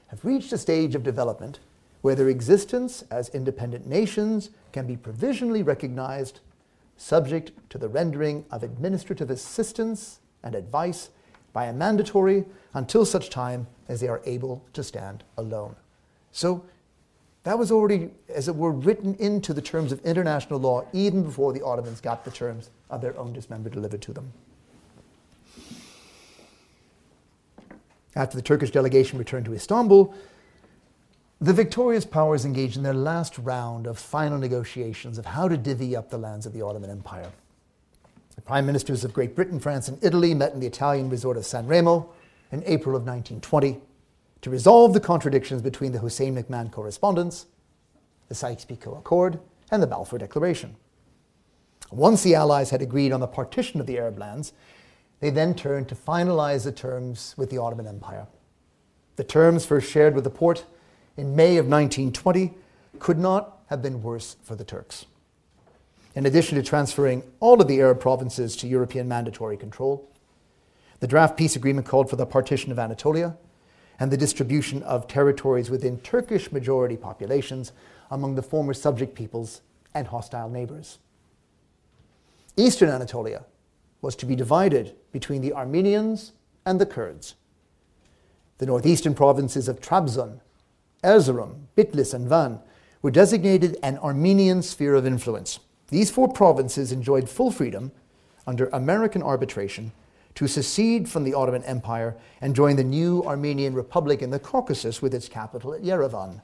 have 0.07 0.25
reached 0.25 0.51
a 0.51 0.57
stage 0.57 0.93
of 0.93 1.03
development 1.03 1.59
where 2.01 2.15
their 2.15 2.29
existence 2.29 3.03
as 3.11 3.29
independent 3.29 3.87
nations 3.87 4.49
can 4.73 4.87
be 4.87 4.97
provisionally 4.97 5.63
recognized, 5.63 6.39
subject 6.97 7.51
to 7.69 7.77
the 7.77 7.87
rendering 7.87 8.43
of 8.51 8.63
administrative 8.63 9.29
assistance 9.29 10.19
and 10.43 10.55
advice 10.55 11.09
by 11.53 11.65
a 11.65 11.73
mandatory 11.73 12.45
until 12.73 13.05
such 13.05 13.29
time 13.29 13.67
as 13.87 13.99
they 13.99 14.07
are 14.07 14.21
able 14.25 14.63
to 14.73 14.83
stand 14.83 15.23
alone. 15.37 15.75
So 16.31 16.63
that 17.43 17.57
was 17.57 17.71
already, 17.71 18.11
as 18.27 18.47
it 18.47 18.55
were, 18.55 18.71
written 18.71 19.15
into 19.15 19.53
the 19.53 19.61
terms 19.61 19.91
of 19.91 20.03
international 20.05 20.59
law 20.59 20.85
even 20.93 21.23
before 21.23 21.53
the 21.53 21.63
Ottomans 21.63 22.01
got 22.01 22.25
the 22.25 22.31
terms 22.31 22.69
of 22.89 23.01
their 23.01 23.17
own 23.17 23.33
dismember 23.33 23.69
delivered 23.69 24.01
to 24.03 24.13
them. 24.13 24.31
After 28.15 28.35
the 28.35 28.43
Turkish 28.43 28.71
delegation 28.71 29.17
returned 29.17 29.45
to 29.45 29.53
Istanbul, 29.53 30.13
the 31.39 31.53
victorious 31.53 32.05
powers 32.05 32.43
engaged 32.43 32.75
in 32.75 32.83
their 32.83 32.93
last 32.93 33.37
round 33.37 33.87
of 33.87 33.97
final 33.97 34.37
negotiations 34.37 35.17
of 35.17 35.25
how 35.25 35.47
to 35.47 35.55
divvy 35.55 35.95
up 35.95 36.09
the 36.09 36.17
lands 36.17 36.45
of 36.45 36.51
the 36.51 36.61
Ottoman 36.61 36.89
Empire. 36.89 37.31
The 38.35 38.41
prime 38.41 38.65
ministers 38.65 39.05
of 39.05 39.13
Great 39.13 39.35
Britain, 39.35 39.59
France, 39.59 39.87
and 39.87 40.03
Italy 40.03 40.33
met 40.33 40.53
in 40.53 40.59
the 40.59 40.67
Italian 40.67 41.09
resort 41.09 41.37
of 41.37 41.45
San 41.45 41.67
Remo 41.67 42.09
in 42.51 42.63
April 42.65 42.95
of 42.95 43.03
1920 43.03 43.79
to 44.41 44.49
resolve 44.49 44.93
the 44.93 44.99
contradictions 44.99 45.61
between 45.61 45.91
the 45.91 45.99
Hussein 45.99 46.35
McMahon 46.35 46.71
Correspondence, 46.71 47.45
the 48.27 48.35
Sykes-Picot 48.35 48.97
Accord, 48.97 49.39
and 49.71 49.83
the 49.83 49.87
Balfour 49.87 50.19
Declaration. 50.19 50.75
Once 51.91 52.23
the 52.23 52.35
Allies 52.35 52.69
had 52.69 52.81
agreed 52.81 53.11
on 53.11 53.19
the 53.19 53.27
partition 53.27 53.79
of 53.79 53.87
the 53.87 53.97
Arab 53.97 54.17
lands, 54.17 54.53
they 55.19 55.29
then 55.29 55.53
turned 55.53 55.89
to 55.89 55.95
finalize 55.95 56.63
the 56.63 56.71
terms 56.71 57.33
with 57.37 57.49
the 57.49 57.57
Ottoman 57.57 57.87
Empire. 57.87 58.27
The 59.15 59.23
terms 59.23 59.65
first 59.65 59.91
shared 59.91 60.15
with 60.15 60.23
the 60.23 60.29
Porte 60.29 60.65
in 61.17 61.35
May 61.35 61.57
of 61.57 61.65
1920 61.65 62.53
could 62.99 63.17
not 63.17 63.59
have 63.67 63.81
been 63.81 64.01
worse 64.01 64.37
for 64.43 64.55
the 64.55 64.63
Turks. 64.63 65.05
In 66.15 66.25
addition 66.25 66.55
to 66.55 66.63
transferring 66.63 67.23
all 67.39 67.61
of 67.61 67.67
the 67.67 67.79
Arab 67.79 67.99
provinces 67.99 68.55
to 68.57 68.67
European 68.67 69.07
mandatory 69.07 69.57
control, 69.57 70.08
the 70.99 71.07
draft 71.07 71.37
peace 71.37 71.55
agreement 71.55 71.87
called 71.87 72.09
for 72.09 72.15
the 72.15 72.25
partition 72.25 72.71
of 72.71 72.79
Anatolia 72.79 73.37
and 73.99 74.11
the 74.11 74.17
distribution 74.17 74.81
of 74.83 75.07
territories 75.07 75.69
within 75.69 75.99
Turkish 75.99 76.51
majority 76.51 76.97
populations 76.97 77.71
among 78.11 78.35
the 78.35 78.41
former 78.41 78.73
subject 78.73 79.15
peoples 79.15 79.61
and 79.93 80.07
hostile 80.07 80.49
neighbors. 80.49 80.99
Eastern 82.55 82.89
Anatolia 82.89 83.45
was 84.01 84.15
to 84.15 84.25
be 84.25 84.35
divided 84.35 84.95
between 85.11 85.41
the 85.41 85.53
Armenians 85.53 86.33
and 86.65 86.79
the 86.79 86.85
Kurds. 86.85 87.35
The 88.57 88.65
northeastern 88.65 89.13
provinces 89.13 89.67
of 89.67 89.79
Trabzon, 89.79 90.39
Erzurum, 91.03 91.67
Bitlis, 91.77 92.13
and 92.13 92.27
Van 92.27 92.59
were 93.01 93.11
designated 93.11 93.77
an 93.81 93.97
Armenian 93.99 94.61
sphere 94.61 94.95
of 94.95 95.05
influence. 95.05 95.59
These 95.87 96.11
four 96.11 96.27
provinces 96.27 96.91
enjoyed 96.91 97.29
full 97.29 97.51
freedom 97.51 97.91
under 98.45 98.67
American 98.67 99.23
arbitration 99.23 99.91
to 100.39 100.47
secede 100.47 101.09
from 101.09 101.25
the 101.25 101.33
Ottoman 101.33 101.65
Empire 101.65 102.15
and 102.39 102.55
join 102.55 102.77
the 102.77 102.83
new 102.85 103.21
Armenian 103.25 103.73
Republic 103.73 104.21
in 104.21 104.29
the 104.29 104.39
Caucasus 104.39 105.01
with 105.01 105.13
its 105.13 105.27
capital 105.27 105.73
at 105.73 105.81
Yerevan. 105.81 106.41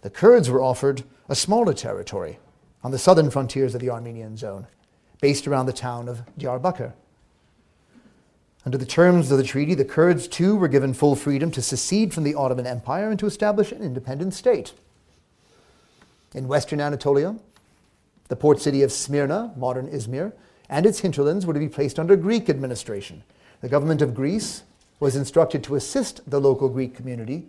The 0.00 0.08
Kurds 0.08 0.48
were 0.48 0.62
offered 0.62 1.02
a 1.28 1.34
smaller 1.34 1.74
territory 1.74 2.38
on 2.82 2.90
the 2.90 2.98
southern 2.98 3.28
frontiers 3.28 3.74
of 3.74 3.82
the 3.82 3.90
Armenian 3.90 4.38
zone, 4.38 4.66
based 5.20 5.46
around 5.46 5.66
the 5.66 5.74
town 5.74 6.08
of 6.08 6.22
Diyarbakir. 6.38 6.94
Under 8.64 8.78
the 8.78 8.86
terms 8.86 9.30
of 9.30 9.36
the 9.36 9.44
treaty, 9.44 9.74
the 9.74 9.84
Kurds 9.84 10.26
too 10.26 10.56
were 10.56 10.68
given 10.68 10.94
full 10.94 11.16
freedom 11.16 11.50
to 11.50 11.60
secede 11.60 12.14
from 12.14 12.24
the 12.24 12.34
Ottoman 12.34 12.66
Empire 12.66 13.10
and 13.10 13.18
to 13.18 13.26
establish 13.26 13.72
an 13.72 13.82
independent 13.82 14.32
state. 14.32 14.72
In 16.34 16.48
western 16.48 16.80
Anatolia, 16.80 17.36
the 18.28 18.36
port 18.36 18.58
city 18.58 18.82
of 18.82 18.90
Smyrna, 18.90 19.52
modern 19.54 19.86
Izmir, 19.86 20.32
and 20.70 20.86
its 20.86 21.00
hinterlands 21.00 21.44
were 21.44 21.52
to 21.52 21.60
be 21.60 21.68
placed 21.68 21.98
under 21.98 22.16
Greek 22.16 22.48
administration. 22.48 23.22
The 23.60 23.68
government 23.68 24.00
of 24.00 24.14
Greece 24.14 24.62
was 25.00 25.16
instructed 25.16 25.64
to 25.64 25.74
assist 25.74 26.30
the 26.30 26.40
local 26.40 26.68
Greek 26.68 26.94
community 26.94 27.48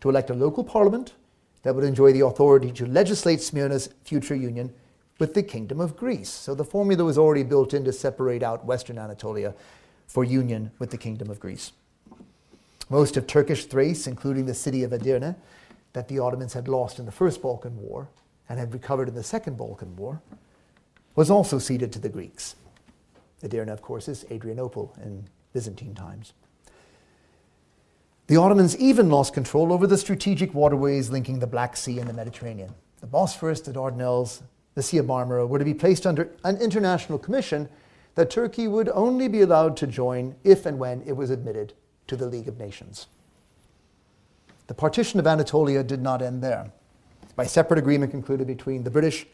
to 0.00 0.10
elect 0.10 0.30
a 0.30 0.34
local 0.34 0.62
parliament 0.62 1.14
that 1.62 1.74
would 1.74 1.84
enjoy 1.84 2.12
the 2.12 2.24
authority 2.24 2.70
to 2.72 2.86
legislate 2.86 3.40
Smyrna's 3.40 3.88
future 4.04 4.34
union 4.34 4.72
with 5.18 5.34
the 5.34 5.42
Kingdom 5.42 5.80
of 5.80 5.96
Greece. 5.96 6.30
So 6.30 6.54
the 6.54 6.64
formula 6.64 7.04
was 7.04 7.18
already 7.18 7.42
built 7.42 7.74
in 7.74 7.84
to 7.84 7.92
separate 7.92 8.42
out 8.42 8.64
Western 8.64 8.98
Anatolia 8.98 9.54
for 10.06 10.22
union 10.22 10.70
with 10.78 10.90
the 10.90 10.98
Kingdom 10.98 11.30
of 11.30 11.40
Greece. 11.40 11.72
Most 12.88 13.16
of 13.16 13.26
Turkish 13.26 13.66
Thrace, 13.66 14.06
including 14.06 14.46
the 14.46 14.54
city 14.54 14.82
of 14.82 14.92
Edirne, 14.92 15.36
that 15.92 16.08
the 16.08 16.18
Ottomans 16.18 16.54
had 16.54 16.68
lost 16.68 16.98
in 16.98 17.06
the 17.06 17.12
First 17.12 17.40
Balkan 17.40 17.80
War 17.80 18.08
and 18.48 18.58
had 18.58 18.72
recovered 18.72 19.08
in 19.08 19.14
the 19.14 19.22
Second 19.22 19.56
Balkan 19.56 19.96
War, 19.96 20.20
was 21.14 21.30
also 21.30 21.58
ceded 21.58 21.92
to 21.92 21.98
the 21.98 22.08
Greeks. 22.08 22.56
Edirne, 23.42 23.70
of 23.70 23.82
course, 23.82 24.08
is 24.08 24.24
Adrianople 24.30 24.96
in 25.02 25.28
Byzantine 25.52 25.94
times. 25.94 26.32
The 28.26 28.36
Ottomans 28.36 28.76
even 28.76 29.10
lost 29.10 29.34
control 29.34 29.72
over 29.72 29.86
the 29.86 29.98
strategic 29.98 30.54
waterways 30.54 31.10
linking 31.10 31.40
the 31.40 31.46
Black 31.46 31.76
Sea 31.76 31.98
and 31.98 32.08
the 32.08 32.12
Mediterranean. 32.12 32.72
The 33.00 33.06
Bosphorus, 33.06 33.60
the 33.60 33.72
Dardanelles, 33.72 34.42
the 34.74 34.82
Sea 34.82 34.98
of 34.98 35.06
Marmara 35.06 35.48
were 35.48 35.58
to 35.58 35.64
be 35.64 35.74
placed 35.74 36.06
under 36.06 36.30
an 36.44 36.56
international 36.58 37.18
commission 37.18 37.68
that 38.14 38.30
Turkey 38.30 38.68
would 38.68 38.88
only 38.90 39.26
be 39.26 39.40
allowed 39.40 39.76
to 39.78 39.86
join 39.86 40.36
if 40.44 40.64
and 40.66 40.78
when 40.78 41.02
it 41.06 41.16
was 41.16 41.30
admitted 41.30 41.72
to 42.06 42.16
the 42.16 42.26
League 42.26 42.48
of 42.48 42.58
Nations. 42.58 43.06
The 44.66 44.74
partition 44.74 45.18
of 45.18 45.26
Anatolia 45.26 45.82
did 45.82 46.00
not 46.00 46.22
end 46.22 46.42
there. 46.42 46.70
By 47.34 47.46
separate 47.46 47.78
agreement 47.78 48.12
concluded 48.12 48.46
between 48.46 48.84
the 48.84 48.90
British, 48.90 49.26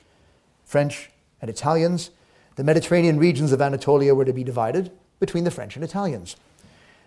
French, 0.64 1.10
and 1.40 1.50
Italians, 1.50 2.10
the 2.56 2.64
Mediterranean 2.64 3.18
regions 3.18 3.52
of 3.52 3.60
Anatolia 3.60 4.14
were 4.14 4.24
to 4.24 4.32
be 4.32 4.44
divided 4.44 4.90
between 5.20 5.44
the 5.44 5.50
French 5.50 5.76
and 5.76 5.84
Italians. 5.84 6.36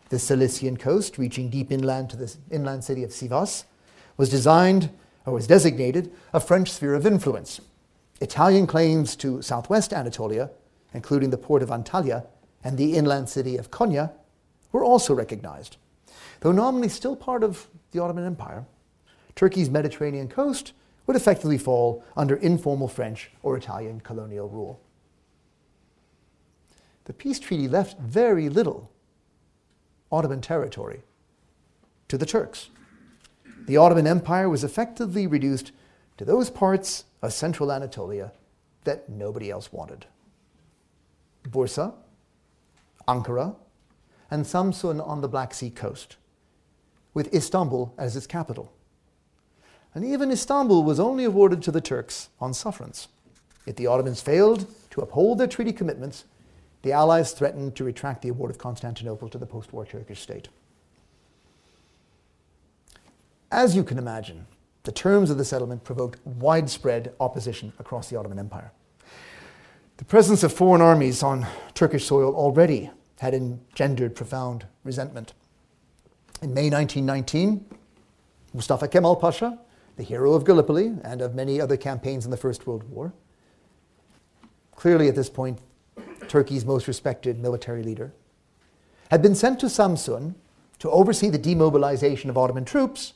The 0.10 0.20
Cilician 0.20 0.78
coast, 0.78 1.18
reaching 1.18 1.50
deep 1.50 1.72
inland 1.72 2.10
to 2.12 2.18
the 2.18 2.36
inland 2.50 2.84
city 2.84 3.04
of 3.04 3.12
Sivas, 3.12 3.66
was 4.18 4.30
designed 4.30 4.90
or 5.26 5.34
was 5.34 5.48
designated 5.48 6.12
a 6.34 6.40
French 6.40 6.72
sphere 6.72 6.96
of 6.96 7.06
influence. 7.06 7.62
Italian 8.22 8.68
claims 8.68 9.16
to 9.18 9.42
southwest 9.42 9.94
Anatolia, 9.94 10.50
including 10.94 11.30
the 11.30 11.38
port 11.38 11.62
of 11.62 11.70
Antalya 11.70 12.26
and 12.64 12.78
the 12.78 12.96
inland 12.96 13.30
city 13.30 13.58
of 13.58 13.72
Konya, 13.72 14.12
were 14.72 14.84
also 14.84 15.14
recognized. 15.14 15.78
Though 16.42 16.52
nominally 16.52 16.90
still 16.90 17.16
part 17.16 17.44
of 17.44 17.68
the 17.92 18.00
Ottoman 18.02 18.26
Empire, 18.26 18.66
Turkey's 19.36 19.70
Mediterranean 19.70 20.28
coast 20.28 20.74
would 21.10 21.16
effectively 21.16 21.58
fall 21.58 22.04
under 22.16 22.36
informal 22.36 22.88
French 22.88 23.32
or 23.42 23.58
Italian 23.58 24.00
colonial 24.00 24.48
rule. 24.48 24.80
The 27.06 27.14
peace 27.14 27.40
treaty 27.40 27.68
left 27.68 28.00
very 28.00 28.48
little 28.48 28.92
Ottoman 30.12 30.40
territory 30.40 31.02
to 32.10 32.16
the 32.16 32.28
Turks. 32.28 32.70
The 33.66 33.76
Ottoman 33.76 34.06
Empire 34.06 34.50
was 34.50 34.64
effectively 34.64 35.26
reduced 35.26 35.72
to 36.18 36.26
those 36.26 36.52
parts 36.52 37.06
of 37.24 37.34
central 37.34 37.72
Anatolia 37.72 38.32
that 38.84 39.10
nobody 39.10 39.50
else 39.50 39.74
wanted. 39.74 40.06
Bursa, 41.42 41.96
Ankara, 43.08 43.56
and 44.30 44.46
Samsun 44.46 45.04
on 45.04 45.22
the 45.22 45.28
Black 45.28 45.56
Sea 45.56 45.72
coast, 45.72 46.18
with 47.16 47.34
Istanbul 47.34 47.96
as 47.98 48.16
its 48.16 48.28
capital 48.28 48.72
and 49.94 50.06
even 50.06 50.32
Istanbul 50.32 50.84
was 50.84 51.00
only 51.00 51.24
awarded 51.24 51.62
to 51.64 51.72
the 51.72 51.82
Turks 51.82 52.30
on 52.40 52.54
sufferance. 52.54 53.08
If 53.66 53.76
the 53.76 53.88
Ottomans 53.88 54.22
failed 54.22 54.68
to 54.92 55.02
uphold 55.02 55.38
their 55.38 55.48
treaty 55.48 55.74
commitments, 55.74 56.26
the 56.82 56.92
Allies 56.92 57.32
threatened 57.32 57.76
to 57.76 57.84
retract 57.84 58.22
the 58.22 58.30
award 58.30 58.52
of 58.52 58.58
Constantinople 58.58 59.30
to 59.30 59.38
the 59.38 59.46
post 59.46 59.74
war 59.74 59.86
Turkish 59.86 60.22
state. 60.22 60.48
As 63.52 63.76
you 63.76 63.84
can 63.84 63.98
imagine, 63.98 64.46
the 64.84 64.92
terms 64.92 65.30
of 65.30 65.38
the 65.38 65.46
settlement 65.46 65.84
provoked 65.84 66.26
widespread 66.26 67.14
opposition 67.20 67.74
across 67.80 68.10
the 68.10 68.16
Ottoman 68.16 68.40
Empire. 68.40 68.72
The 69.98 70.06
presence 70.06 70.44
of 70.44 70.54
foreign 70.54 70.82
armies 70.82 71.22
on 71.24 71.46
Turkish 71.74 72.06
soil 72.06 72.34
already 72.34 72.90
had 73.20 73.34
engendered 73.34 74.16
profound 74.16 74.66
resentment. 74.84 75.34
In 76.42 76.54
May 76.54 76.70
1919, 76.70 77.66
Mustafa 78.54 78.88
Kemal 78.88 79.18
Pasha 79.18 79.60
the 80.00 80.06
hero 80.06 80.32
of 80.32 80.46
Gallipoli 80.46 80.96
and 81.04 81.22
of 81.22 81.36
many 81.36 81.60
other 81.60 81.76
campaigns 81.76 82.24
in 82.24 82.32
the 82.32 82.38
First 82.38 82.66
World 82.66 82.90
War. 82.90 83.12
Clearly, 84.74 85.10
at 85.10 85.16
this 85.16 85.30
point, 85.30 85.60
Turkey's 86.30 86.64
most 86.64 86.88
respected 86.88 87.38
military 87.38 87.84
leader, 87.84 88.14
had 89.12 89.22
been 89.22 89.36
sent 89.36 89.60
to 89.60 89.66
Samsun 89.66 90.36
to 90.80 90.90
oversee 90.90 91.30
the 91.30 91.38
demobilization 91.38 92.30
of 92.30 92.38
Ottoman 92.38 92.64
troops 92.64 93.12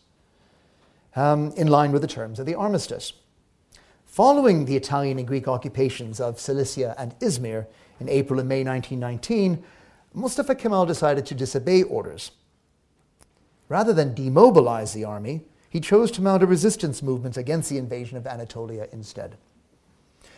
um, 1.15 1.53
in 1.55 1.67
line 1.67 1.93
with 1.93 2.01
the 2.01 2.07
terms 2.07 2.37
of 2.37 2.45
the 2.45 2.55
armistice. 2.55 3.13
Following 4.05 4.65
the 4.65 4.75
Italian 4.75 5.17
and 5.17 5.27
Greek 5.27 5.47
occupations 5.47 6.19
of 6.19 6.37
Cilicia 6.37 6.95
and 6.97 7.17
Izmir 7.19 7.65
in 8.01 8.09
April 8.09 8.41
and 8.41 8.49
May 8.49 8.65
1919, 8.65 9.63
Mustafa 10.13 10.53
Kemal 10.53 10.85
decided 10.85 11.25
to 11.27 11.33
disobey 11.33 11.83
orders. 11.83 12.31
Rather 13.69 13.93
than 13.93 14.13
demobilize 14.13 14.91
the 14.91 15.05
army, 15.05 15.45
he 15.73 15.79
chose 15.79 16.11
to 16.11 16.21
mount 16.21 16.43
a 16.43 16.45
resistance 16.45 17.01
movement 17.01 17.35
against 17.35 17.67
the 17.67 17.79
invasion 17.79 18.15
of 18.15 18.27
Anatolia 18.27 18.87
instead. 18.91 19.37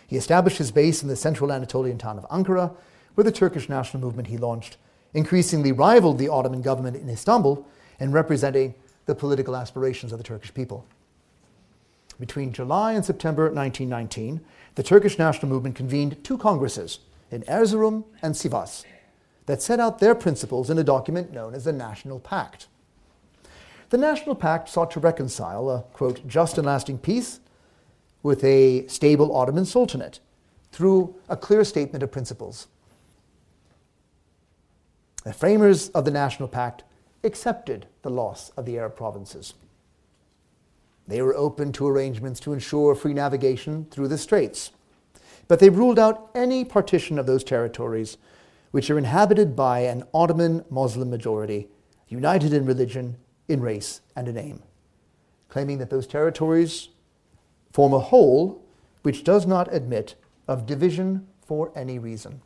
He 0.07 0.15
established 0.15 0.59
his 0.59 0.71
base 0.71 1.03
in 1.03 1.09
the 1.09 1.17
central 1.17 1.51
Anatolian 1.51 1.97
town 1.97 2.17
of 2.17 2.25
Ankara, 2.29 2.73
where 3.15 3.25
the 3.25 3.33
Turkish 3.33 3.67
national 3.67 4.01
movement 4.01 4.29
he 4.29 4.37
launched 4.37 4.77
increasingly 5.13 5.73
rivaled 5.73 6.19
the 6.19 6.29
Ottoman 6.29 6.61
government 6.61 6.95
in 6.95 7.09
Istanbul 7.09 7.67
in 7.99 8.13
representing 8.13 8.75
the 9.07 9.15
political 9.15 9.57
aspirations 9.57 10.13
of 10.13 10.19
the 10.19 10.23
Turkish 10.23 10.53
people. 10.53 10.85
Between 12.17 12.53
July 12.53 12.93
and 12.93 13.03
September 13.03 13.51
1919, 13.51 14.39
the 14.75 14.83
Turkish 14.83 15.19
national 15.19 15.49
movement 15.49 15.75
convened 15.75 16.23
two 16.23 16.37
congresses 16.37 16.99
in 17.29 17.41
Erzurum 17.41 18.05
and 18.21 18.35
Sivas 18.35 18.85
that 19.47 19.61
set 19.61 19.81
out 19.81 19.99
their 19.99 20.15
principles 20.15 20.69
in 20.69 20.77
a 20.77 20.83
document 20.83 21.33
known 21.33 21.53
as 21.53 21.65
the 21.65 21.73
National 21.73 22.21
Pact. 22.21 22.67
The 23.89 23.97
National 23.97 24.35
Pact 24.35 24.67
sought 24.67 24.91
to 24.91 24.99
reconcile 24.99 25.69
a, 25.69 25.83
quote, 25.93 26.27
just 26.27 26.57
and 26.57 26.65
lasting 26.65 26.97
peace 26.97 27.39
with 28.23 28.43
a 28.43 28.87
stable 28.87 29.35
Ottoman 29.35 29.65
Sultanate 29.65 30.19
through 30.71 31.15
a 31.29 31.37
clear 31.37 31.63
statement 31.63 32.03
of 32.03 32.11
principles. 32.11 32.67
The 35.23 35.33
framers 35.33 35.89
of 35.89 36.05
the 36.05 36.11
National 36.11 36.47
Pact 36.47 36.83
accepted 37.23 37.87
the 38.01 38.09
loss 38.09 38.49
of 38.57 38.65
the 38.65 38.77
Arab 38.77 38.95
provinces. 38.95 39.53
They 41.07 41.21
were 41.21 41.35
open 41.35 41.71
to 41.73 41.87
arrangements 41.87 42.39
to 42.41 42.53
ensure 42.53 42.95
free 42.95 43.13
navigation 43.13 43.85
through 43.91 44.07
the 44.07 44.17
straits, 44.17 44.71
but 45.47 45.59
they 45.59 45.69
ruled 45.69 45.99
out 45.99 46.31
any 46.33 46.65
partition 46.65 47.19
of 47.19 47.27
those 47.27 47.43
territories 47.43 48.17
which 48.71 48.89
are 48.89 48.97
inhabited 48.97 49.55
by 49.55 49.81
an 49.81 50.03
Ottoman 50.13 50.65
Muslim 50.69 51.09
majority, 51.11 51.67
united 52.07 52.51
in 52.51 52.65
religion, 52.65 53.17
in 53.47 53.61
race, 53.61 54.01
and 54.15 54.27
in 54.27 54.37
aim, 54.37 54.63
claiming 55.49 55.77
that 55.77 55.89
those 55.89 56.07
territories 56.07 56.89
form 57.71 57.93
a 57.93 57.99
whole 57.99 58.63
which 59.03 59.23
does 59.23 59.45
not 59.45 59.73
admit 59.73 60.15
of 60.47 60.65
division 60.65 61.27
for 61.45 61.71
any 61.75 61.99
reason. 61.99 62.41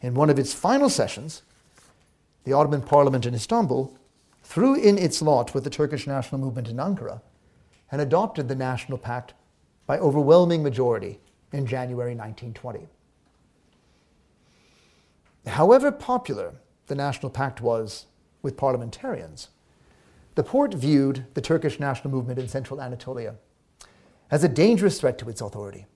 In 0.00 0.14
one 0.14 0.30
of 0.30 0.38
its 0.38 0.52
final 0.52 0.88
sessions, 0.88 1.42
the 2.44 2.52
Ottoman 2.52 2.82
Parliament 2.82 3.26
in 3.26 3.34
Istanbul 3.34 3.96
threw 4.42 4.74
in 4.74 4.98
its 4.98 5.22
lot 5.22 5.54
with 5.54 5.64
the 5.64 5.70
Turkish 5.70 6.06
national 6.06 6.40
movement 6.40 6.68
in 6.68 6.78
Ankara 6.78 7.20
and 7.92 8.00
adopted 8.00 8.48
the 8.48 8.54
National 8.54 8.98
Pact 8.98 9.34
by 9.86 9.98
overwhelming 9.98 10.62
majority 10.62 11.20
in 11.52 11.66
January 11.66 12.14
1920. 12.14 12.86
However 15.46 15.92
popular 15.92 16.54
the 16.86 16.94
National 16.94 17.30
Pact 17.30 17.60
was 17.60 18.06
with 18.42 18.56
parliamentarians, 18.56 19.48
the 20.34 20.42
Porte 20.42 20.74
viewed 20.74 21.26
the 21.34 21.40
Turkish 21.40 21.80
national 21.80 22.10
movement 22.10 22.38
in 22.38 22.48
central 22.48 22.80
Anatolia 22.80 23.34
as 24.30 24.44
a 24.44 24.48
dangerous 24.48 25.00
threat 25.00 25.18
to 25.18 25.28
its 25.28 25.40
authority. 25.40 25.86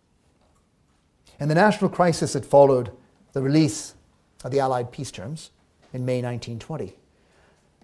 In 1.39 1.49
the 1.49 1.55
national 1.55 1.91
crisis 1.91 2.33
that 2.33 2.45
followed 2.45 2.91
the 3.33 3.43
release 3.43 3.95
of 4.45 4.51
the 4.51 4.61
Allied 4.61 4.93
peace 4.93 5.11
terms 5.11 5.51
in 5.93 6.05
May 6.05 6.23
1920, 6.23 6.97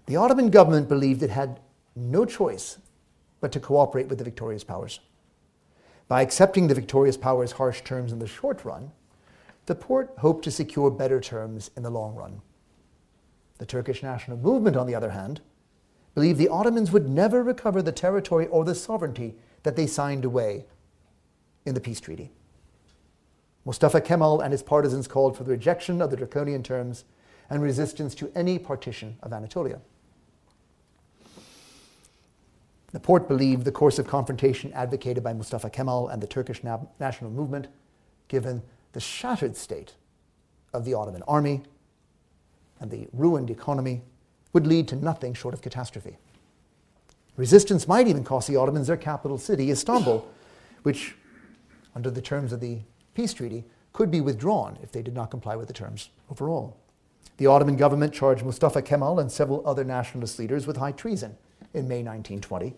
the 0.06 0.16
Ottoman 0.16 0.50
government 0.50 0.88
believed 0.88 1.22
it 1.22 1.30
had 1.30 1.60
no 1.94 2.24
choice 2.24 2.78
but 3.40 3.52
to 3.52 3.60
cooperate 3.60 4.08
with 4.08 4.18
the 4.18 4.24
victorious 4.24 4.64
powers. 4.64 5.00
By 6.08 6.22
accepting 6.22 6.66
the 6.66 6.74
victorious 6.74 7.16
powers' 7.16 7.52
harsh 7.52 7.82
terms 7.82 8.12
in 8.12 8.18
the 8.18 8.26
short 8.26 8.64
run, 8.64 8.90
the 9.66 9.74
Porte 9.74 10.10
hoped 10.18 10.44
to 10.44 10.50
secure 10.50 10.90
better 10.90 11.20
terms 11.20 11.70
in 11.76 11.84
the 11.84 11.90
long 11.90 12.16
run. 12.16 12.42
The 13.58 13.66
Turkish 13.66 14.02
national 14.02 14.38
movement, 14.38 14.76
on 14.76 14.86
the 14.86 14.94
other 14.94 15.10
hand, 15.10 15.40
believed 16.14 16.38
the 16.38 16.48
Ottomans 16.48 16.90
would 16.90 17.08
never 17.08 17.42
recover 17.42 17.82
the 17.82 17.92
territory 17.92 18.46
or 18.48 18.64
the 18.64 18.74
sovereignty 18.74 19.34
that 19.62 19.76
they 19.76 19.86
signed 19.86 20.24
away 20.24 20.64
in 21.64 21.74
the 21.74 21.80
peace 21.80 22.00
treaty. 22.00 22.30
Mustafa 23.64 24.00
Kemal 24.00 24.40
and 24.40 24.52
his 24.52 24.62
partisans 24.62 25.06
called 25.06 25.36
for 25.36 25.44
the 25.44 25.50
rejection 25.50 26.00
of 26.00 26.10
the 26.10 26.16
draconian 26.16 26.62
terms 26.62 27.04
and 27.48 27.62
resistance 27.62 28.14
to 28.14 28.30
any 28.34 28.58
partition 28.58 29.16
of 29.22 29.32
Anatolia. 29.32 29.80
The 32.92 33.00
Porte 33.00 33.28
believed 33.28 33.64
the 33.64 33.72
course 33.72 33.98
of 33.98 34.06
confrontation 34.08 34.72
advocated 34.72 35.22
by 35.22 35.32
Mustafa 35.32 35.70
Kemal 35.70 36.08
and 36.08 36.20
the 36.20 36.26
Turkish 36.26 36.64
na- 36.64 36.80
national 36.98 37.30
movement, 37.30 37.68
given 38.26 38.62
the 38.92 39.00
shattered 39.00 39.56
state 39.56 39.94
of 40.72 40.84
the 40.84 40.94
Ottoman 40.94 41.22
army 41.28 41.62
and 42.80 42.90
the 42.90 43.06
ruined 43.12 43.50
economy, 43.50 44.02
would 44.52 44.66
lead 44.66 44.88
to 44.88 44.96
nothing 44.96 45.34
short 45.34 45.54
of 45.54 45.62
catastrophe. 45.62 46.16
Resistance 47.36 47.88
might 47.88 48.08
even 48.08 48.24
cost 48.24 48.48
the 48.48 48.56
Ottomans 48.56 48.88
their 48.88 48.96
capital 48.96 49.38
city, 49.38 49.70
Istanbul, 49.70 50.28
which, 50.82 51.14
under 51.94 52.10
the 52.10 52.20
terms 52.20 52.52
of 52.52 52.60
the 52.60 52.78
peace 53.14 53.32
treaty, 53.32 53.64
could 53.92 54.10
be 54.10 54.20
withdrawn 54.20 54.78
if 54.82 54.92
they 54.92 55.02
did 55.02 55.14
not 55.14 55.30
comply 55.30 55.56
with 55.56 55.68
the 55.68 55.74
terms 55.74 56.10
overall. 56.30 56.76
The 57.36 57.46
Ottoman 57.46 57.76
government 57.76 58.12
charged 58.12 58.44
Mustafa 58.44 58.82
Kemal 58.82 59.18
and 59.18 59.32
several 59.32 59.66
other 59.66 59.84
nationalist 59.84 60.38
leaders 60.38 60.66
with 60.66 60.76
high 60.76 60.92
treason 60.92 61.36
in 61.72 61.88
May 61.88 62.02
1920, 62.02 62.74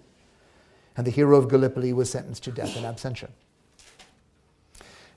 and 0.96 1.06
the 1.06 1.10
hero 1.10 1.36
of 1.36 1.48
Gallipoli 1.48 1.92
was 1.92 2.10
sentenced 2.10 2.44
to 2.44 2.52
death 2.52 2.76
in 2.76 2.84
absentia. 2.84 3.30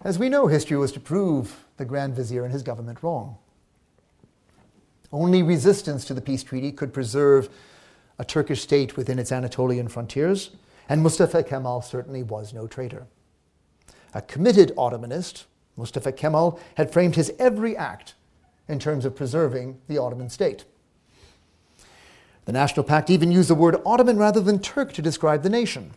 As 0.02 0.18
we 0.20 0.30
know, 0.30 0.48
history 0.48 0.78
was 0.78 0.92
to 0.94 1.00
prove 1.00 1.66
the 1.78 1.86
Grand 1.86 2.16
Vizier 2.16 2.44
and 2.44 2.54
his 2.54 2.64
government 2.64 3.04
wrong. 3.04 3.38
Only 5.12 5.44
resistance 5.44 6.06
to 6.06 6.14
the 6.14 6.22
peace 6.22 6.44
treaty 6.44 6.72
could 6.72 6.94
preserve 6.94 7.50
a 8.18 8.26
Turkish 8.26 8.62
state 8.62 8.96
within 8.96 9.20
its 9.20 9.32
Anatolian 9.32 9.88
frontiers, 9.88 10.52
and 10.88 11.02
Mustafa 11.02 11.44
Kemal 11.44 11.82
certainly 11.82 12.24
was 12.24 12.54
no 12.54 12.68
traitor. 12.68 13.08
A 14.14 14.22
committed 14.22 14.72
Ottomanist, 14.78 15.46
Mustafa 15.76 16.12
Kemal 16.12 16.60
had 16.76 16.92
framed 16.92 17.16
his 17.16 17.34
every 17.38 17.76
act 17.76 18.14
in 18.68 18.80
terms 18.80 19.06
of 19.06 19.16
preserving 19.16 19.80
the 19.88 19.98
Ottoman 19.98 20.30
state. 20.30 20.64
The 22.46 22.52
National 22.52 22.84
Pact 22.84 23.10
even 23.10 23.32
used 23.32 23.50
the 23.50 23.56
word 23.56 23.82
Ottoman 23.86 24.18
rather 24.18 24.40
than 24.40 24.60
Turk 24.60 24.94
to 24.94 25.02
describe 25.02 25.44
the 25.44 25.50
nation. 25.50 25.94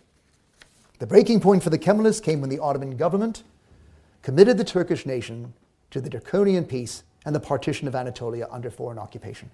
The 0.99 1.07
breaking 1.07 1.41
point 1.41 1.63
for 1.63 1.71
the 1.71 1.79
Kemalists 1.79 2.23
came 2.23 2.41
when 2.41 2.51
the 2.51 2.59
Ottoman 2.59 2.97
government 2.97 3.43
committed 4.23 4.59
the 4.59 4.65
Turkish 4.65 5.07
nation 5.07 5.53
to 5.91 6.01
the 6.01 6.11
draconian 6.11 6.65
peace 6.65 7.05
and 7.25 7.35
the 7.35 7.41
partition 7.41 7.89
of 7.89 7.95
Anatolia 7.95 8.49
under 8.51 8.71
foreign 8.71 8.99
occupation. 8.99 9.51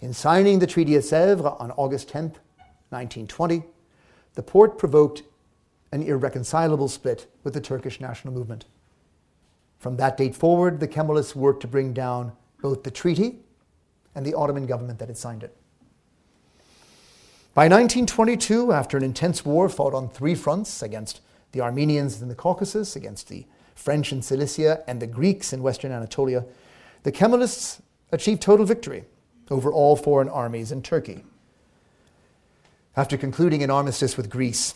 In 0.00 0.12
signing 0.12 0.58
the 0.58 0.66
Treaty 0.66 0.94
of 0.96 1.02
Sèvres 1.02 1.60
on 1.60 1.70
August 1.72 2.08
10, 2.08 2.22
1920, 2.90 3.62
the 4.34 4.42
Porte 4.42 4.78
provoked 4.78 5.22
an 5.92 6.02
irreconcilable 6.02 6.88
split 6.88 7.26
with 7.42 7.54
the 7.54 7.60
Turkish 7.60 8.00
national 8.00 8.34
movement. 8.34 8.66
From 9.78 9.96
that 9.96 10.16
date 10.16 10.34
forward, 10.34 10.80
the 10.80 10.88
Kemalists 10.88 11.34
worked 11.34 11.60
to 11.62 11.68
bring 11.68 11.92
down 11.92 12.32
both 12.60 12.82
the 12.82 12.90
treaty 12.90 13.40
and 14.14 14.24
the 14.24 14.34
Ottoman 14.34 14.66
government 14.66 14.98
that 14.98 15.08
had 15.08 15.16
signed 15.16 15.42
it. 15.42 15.56
By 17.54 17.68
1922, 17.68 18.72
after 18.72 18.98
an 18.98 19.02
intense 19.02 19.44
war 19.44 19.68
fought 19.68 19.94
on 19.94 20.08
three 20.08 20.34
fronts 20.34 20.82
against 20.82 21.20
the 21.52 21.62
Armenians 21.62 22.20
in 22.20 22.28
the 22.28 22.34
Caucasus, 22.34 22.96
against 22.96 23.28
the 23.28 23.46
French 23.74 24.12
in 24.12 24.20
Cilicia, 24.20 24.82
and 24.86 25.00
the 25.00 25.06
Greeks 25.06 25.52
in 25.52 25.62
western 25.62 25.92
Anatolia, 25.92 26.44
the 27.06 27.12
Kemalists 27.12 27.80
achieved 28.10 28.42
total 28.42 28.66
victory 28.66 29.04
over 29.48 29.72
all 29.72 29.94
foreign 29.94 30.28
armies 30.28 30.72
in 30.72 30.82
Turkey. 30.82 31.22
After 32.96 33.16
concluding 33.16 33.62
an 33.62 33.70
armistice 33.70 34.16
with 34.16 34.28
Greece 34.28 34.74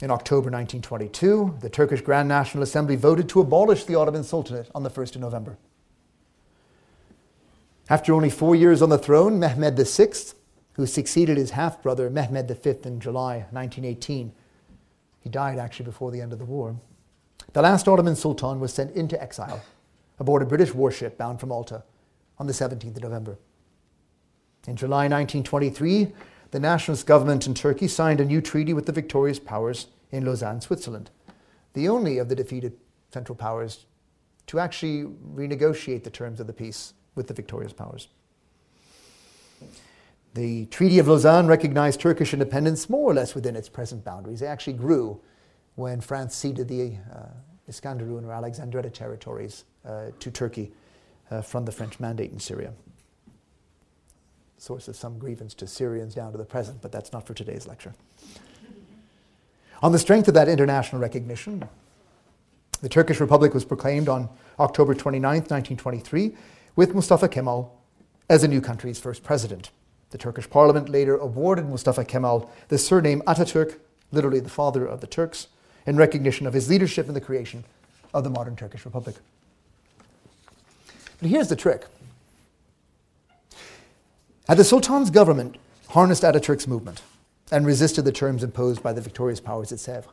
in 0.00 0.08
October 0.08 0.52
1922, 0.52 1.56
the 1.62 1.68
Turkish 1.68 2.00
Grand 2.00 2.28
National 2.28 2.62
Assembly 2.62 2.94
voted 2.94 3.28
to 3.30 3.40
abolish 3.40 3.86
the 3.86 3.96
Ottoman 3.96 4.22
Sultanate 4.22 4.70
on 4.72 4.84
the 4.84 4.88
1st 4.88 5.16
of 5.16 5.22
November. 5.22 5.58
After 7.90 8.14
only 8.14 8.30
four 8.30 8.54
years 8.54 8.80
on 8.80 8.90
the 8.90 8.96
throne, 8.96 9.40
Mehmed 9.40 9.76
VI 9.76 10.12
who 10.74 10.86
succeeded 10.86 11.36
his 11.36 11.50
half 11.50 11.82
brother 11.82 12.08
Mehmed 12.08 12.56
V 12.56 12.74
in 12.84 13.00
July 13.00 13.46
1918. 13.50 14.30
He 15.18 15.28
died 15.28 15.58
actually 15.58 15.86
before 15.86 16.12
the 16.12 16.20
end 16.20 16.32
of 16.32 16.38
the 16.38 16.44
war. 16.44 16.76
The 17.52 17.62
last 17.62 17.88
Ottoman 17.88 18.14
Sultan 18.14 18.60
was 18.60 18.72
sent 18.72 18.94
into 18.94 19.20
exile 19.20 19.60
aboard 20.18 20.42
a 20.42 20.46
British 20.46 20.74
warship 20.74 21.18
bound 21.18 21.40
for 21.40 21.46
Malta 21.46 21.84
on 22.38 22.46
the 22.46 22.52
17th 22.52 22.96
of 22.96 23.02
November. 23.02 23.38
In 24.66 24.76
July 24.76 25.08
1923, 25.08 26.12
the 26.50 26.60
nationalist 26.60 27.06
government 27.06 27.46
in 27.46 27.54
Turkey 27.54 27.88
signed 27.88 28.20
a 28.20 28.24
new 28.24 28.40
treaty 28.40 28.72
with 28.72 28.86
the 28.86 28.92
victorious 28.92 29.38
powers 29.38 29.88
in 30.10 30.24
Lausanne, 30.24 30.60
Switzerland, 30.60 31.10
the 31.72 31.88
only 31.88 32.18
of 32.18 32.28
the 32.28 32.36
defeated 32.36 32.76
Central 33.12 33.36
Powers 33.36 33.86
to 34.46 34.58
actually 34.58 35.04
renegotiate 35.34 36.04
the 36.04 36.10
terms 36.10 36.40
of 36.40 36.46
the 36.46 36.52
peace 36.52 36.94
with 37.14 37.28
the 37.28 37.34
victorious 37.34 37.72
powers. 37.72 38.08
The 40.34 40.66
Treaty 40.66 40.98
of 40.98 41.06
Lausanne 41.06 41.46
recognized 41.46 42.00
Turkish 42.00 42.32
independence 42.32 42.90
more 42.90 43.10
or 43.10 43.14
less 43.14 43.34
within 43.34 43.54
its 43.54 43.68
present 43.68 44.04
boundaries. 44.04 44.42
It 44.42 44.46
actually 44.46 44.72
grew 44.72 45.20
when 45.76 46.00
France 46.00 46.34
ceded 46.34 46.68
the 46.68 46.96
uh, 47.12 47.26
Iskandarun 47.70 48.24
or 48.24 48.32
Alexandretta 48.32 48.90
territories 48.90 49.64
to 49.84 50.30
Turkey 50.30 50.72
uh, 51.30 51.42
from 51.42 51.64
the 51.64 51.72
French 51.72 52.00
mandate 52.00 52.32
in 52.32 52.40
Syria. 52.40 52.72
Source 54.58 54.88
of 54.88 54.96
some 54.96 55.18
grievance 55.18 55.54
to 55.54 55.66
Syrians 55.66 56.14
down 56.14 56.32
to 56.32 56.38
the 56.38 56.44
present, 56.44 56.80
but 56.80 56.92
that's 56.92 57.12
not 57.12 57.26
for 57.26 57.34
today's 57.34 57.66
lecture. 57.66 57.94
On 59.82 59.92
the 59.92 59.98
strength 59.98 60.28
of 60.28 60.34
that 60.34 60.48
international 60.48 61.00
recognition, 61.00 61.68
the 62.80 62.88
Turkish 62.88 63.20
Republic 63.20 63.52
was 63.52 63.64
proclaimed 63.64 64.08
on 64.08 64.28
October 64.58 64.94
29, 64.94 65.22
1923, 65.22 66.34
with 66.76 66.94
Mustafa 66.94 67.28
Kemal 67.28 67.78
as 68.28 68.42
the 68.42 68.48
new 68.48 68.60
country's 68.60 68.98
first 68.98 69.22
president. 69.22 69.70
The 70.10 70.18
Turkish 70.18 70.48
parliament 70.48 70.88
later 70.88 71.16
awarded 71.16 71.68
Mustafa 71.68 72.04
Kemal 72.04 72.50
the 72.68 72.78
surname 72.78 73.20
Ataturk, 73.26 73.78
literally 74.12 74.40
the 74.40 74.48
father 74.48 74.86
of 74.86 75.00
the 75.00 75.06
Turks, 75.06 75.48
in 75.86 75.96
recognition 75.96 76.46
of 76.46 76.54
his 76.54 76.70
leadership 76.70 77.08
in 77.08 77.14
the 77.14 77.20
creation 77.20 77.64
of 78.14 78.24
the 78.24 78.30
modern 78.30 78.56
Turkish 78.56 78.84
Republic. 78.84 79.16
But 81.24 81.30
here's 81.30 81.48
the 81.48 81.56
trick. 81.56 81.86
Had 84.46 84.58
the 84.58 84.62
Sultan's 84.62 85.08
government 85.08 85.56
harnessed 85.88 86.22
Ataturk's 86.22 86.68
movement 86.68 87.00
and 87.50 87.64
resisted 87.64 88.04
the 88.04 88.12
terms 88.12 88.44
imposed 88.44 88.82
by 88.82 88.92
the 88.92 89.00
victorious 89.00 89.40
powers 89.40 89.72
at 89.72 89.78
Sèvres, 89.78 90.12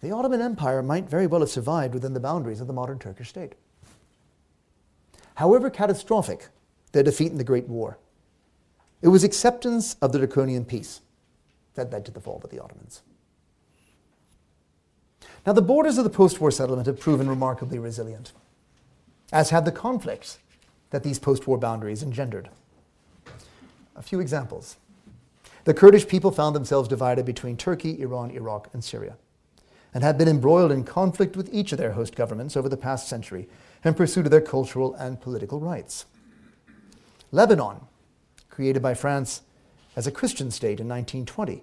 the 0.00 0.10
Ottoman 0.10 0.40
Empire 0.40 0.82
might 0.82 1.06
very 1.06 1.26
well 1.26 1.42
have 1.42 1.50
survived 1.50 1.92
within 1.92 2.14
the 2.14 2.18
boundaries 2.18 2.62
of 2.62 2.66
the 2.66 2.72
modern 2.72 2.98
Turkish 2.98 3.28
state. 3.28 3.56
However 5.34 5.68
catastrophic 5.68 6.48
their 6.92 7.02
defeat 7.02 7.30
in 7.30 7.36
the 7.36 7.44
Great 7.44 7.68
War. 7.68 7.98
It 9.02 9.08
was 9.08 9.24
acceptance 9.24 9.96
of 10.00 10.12
the 10.12 10.18
draconian 10.18 10.64
peace 10.64 11.02
that 11.74 11.92
led 11.92 12.06
to 12.06 12.10
the 12.10 12.22
fall 12.22 12.40
of 12.42 12.48
the 12.48 12.58
Ottomans. 12.58 13.02
Now, 15.46 15.52
the 15.52 15.60
borders 15.60 15.98
of 15.98 16.04
the 16.04 16.10
post 16.10 16.40
war 16.40 16.50
settlement 16.50 16.86
have 16.86 16.98
proven 16.98 17.28
remarkably 17.28 17.78
resilient, 17.78 18.32
as 19.32 19.50
had 19.50 19.64
the 19.64 19.72
conflicts 19.72 20.38
that 20.90 21.02
these 21.02 21.18
post 21.18 21.46
war 21.46 21.58
boundaries 21.58 22.02
engendered. 22.02 22.48
A 23.94 24.02
few 24.02 24.20
examples. 24.20 24.76
The 25.64 25.74
Kurdish 25.74 26.08
people 26.08 26.30
found 26.30 26.56
themselves 26.56 26.88
divided 26.88 27.26
between 27.26 27.56
Turkey, 27.56 28.00
Iran, 28.00 28.30
Iraq, 28.30 28.68
and 28.72 28.82
Syria, 28.82 29.16
and 29.92 30.02
had 30.02 30.16
been 30.16 30.28
embroiled 30.28 30.72
in 30.72 30.84
conflict 30.84 31.36
with 31.36 31.52
each 31.52 31.72
of 31.72 31.78
their 31.78 31.92
host 31.92 32.14
governments 32.16 32.56
over 32.56 32.68
the 32.68 32.76
past 32.76 33.08
century 33.08 33.48
in 33.84 33.94
pursuit 33.94 34.24
of 34.24 34.30
their 34.30 34.40
cultural 34.40 34.94
and 34.94 35.20
political 35.20 35.60
rights. 35.60 36.06
Lebanon, 37.32 37.80
created 38.48 38.80
by 38.80 38.94
France 38.94 39.42
as 39.94 40.06
a 40.06 40.12
Christian 40.12 40.50
state 40.50 40.80
in 40.80 40.88
1920, 40.88 41.62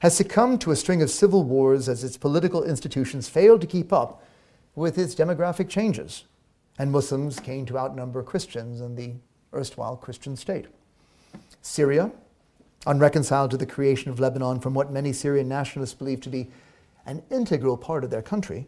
has 0.00 0.16
succumbed 0.16 0.60
to 0.60 0.70
a 0.70 0.76
string 0.76 1.02
of 1.02 1.10
civil 1.10 1.42
wars 1.42 1.88
as 1.88 2.04
its 2.04 2.16
political 2.16 2.62
institutions 2.64 3.28
failed 3.28 3.60
to 3.60 3.66
keep 3.66 3.92
up 3.92 4.22
with 4.74 4.98
its 4.98 5.14
demographic 5.14 5.68
changes, 5.68 6.24
and 6.78 6.92
Muslims 6.92 7.40
came 7.40 7.64
to 7.66 7.78
outnumber 7.78 8.22
Christians 8.22 8.80
in 8.80 8.94
the 8.94 9.14
erstwhile 9.54 9.96
Christian 9.96 10.36
state. 10.36 10.66
Syria, 11.62 12.10
unreconciled 12.86 13.50
to 13.50 13.56
the 13.56 13.66
creation 13.66 14.10
of 14.10 14.20
Lebanon 14.20 14.60
from 14.60 14.74
what 14.74 14.92
many 14.92 15.12
Syrian 15.12 15.48
nationalists 15.48 15.94
believe 15.94 16.20
to 16.22 16.28
be 16.28 16.50
an 17.04 17.22
integral 17.30 17.76
part 17.76 18.04
of 18.04 18.10
their 18.10 18.22
country, 18.22 18.66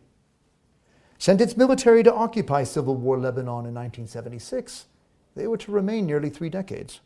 sent 1.18 1.40
its 1.40 1.56
military 1.56 2.02
to 2.02 2.14
occupy 2.14 2.64
civil 2.64 2.94
war 2.94 3.18
Lebanon 3.18 3.66
in 3.66 3.74
1976. 3.74 4.86
They 5.34 5.46
were 5.46 5.56
to 5.58 5.72
remain 5.72 6.06
nearly 6.06 6.30
three 6.30 6.48
decades. 6.48 7.00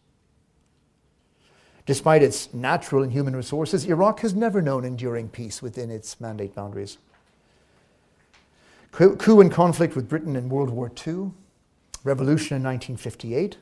Despite 1.84 2.22
its 2.22 2.54
natural 2.54 3.02
and 3.02 3.12
human 3.12 3.34
resources, 3.34 3.86
Iraq 3.86 4.20
has 4.20 4.34
never 4.34 4.62
known 4.62 4.84
enduring 4.84 5.28
peace 5.28 5.60
within 5.60 5.90
its 5.90 6.20
mandate 6.20 6.54
boundaries. 6.54 6.98
Coup 8.92 9.40
and 9.40 9.50
conflict 9.50 9.96
with 9.96 10.08
Britain 10.08 10.36
in 10.36 10.50
World 10.50 10.68
War 10.68 10.92
II, 11.06 11.30
revolution 12.04 12.56
in 12.56 12.62
1958, 12.62 13.56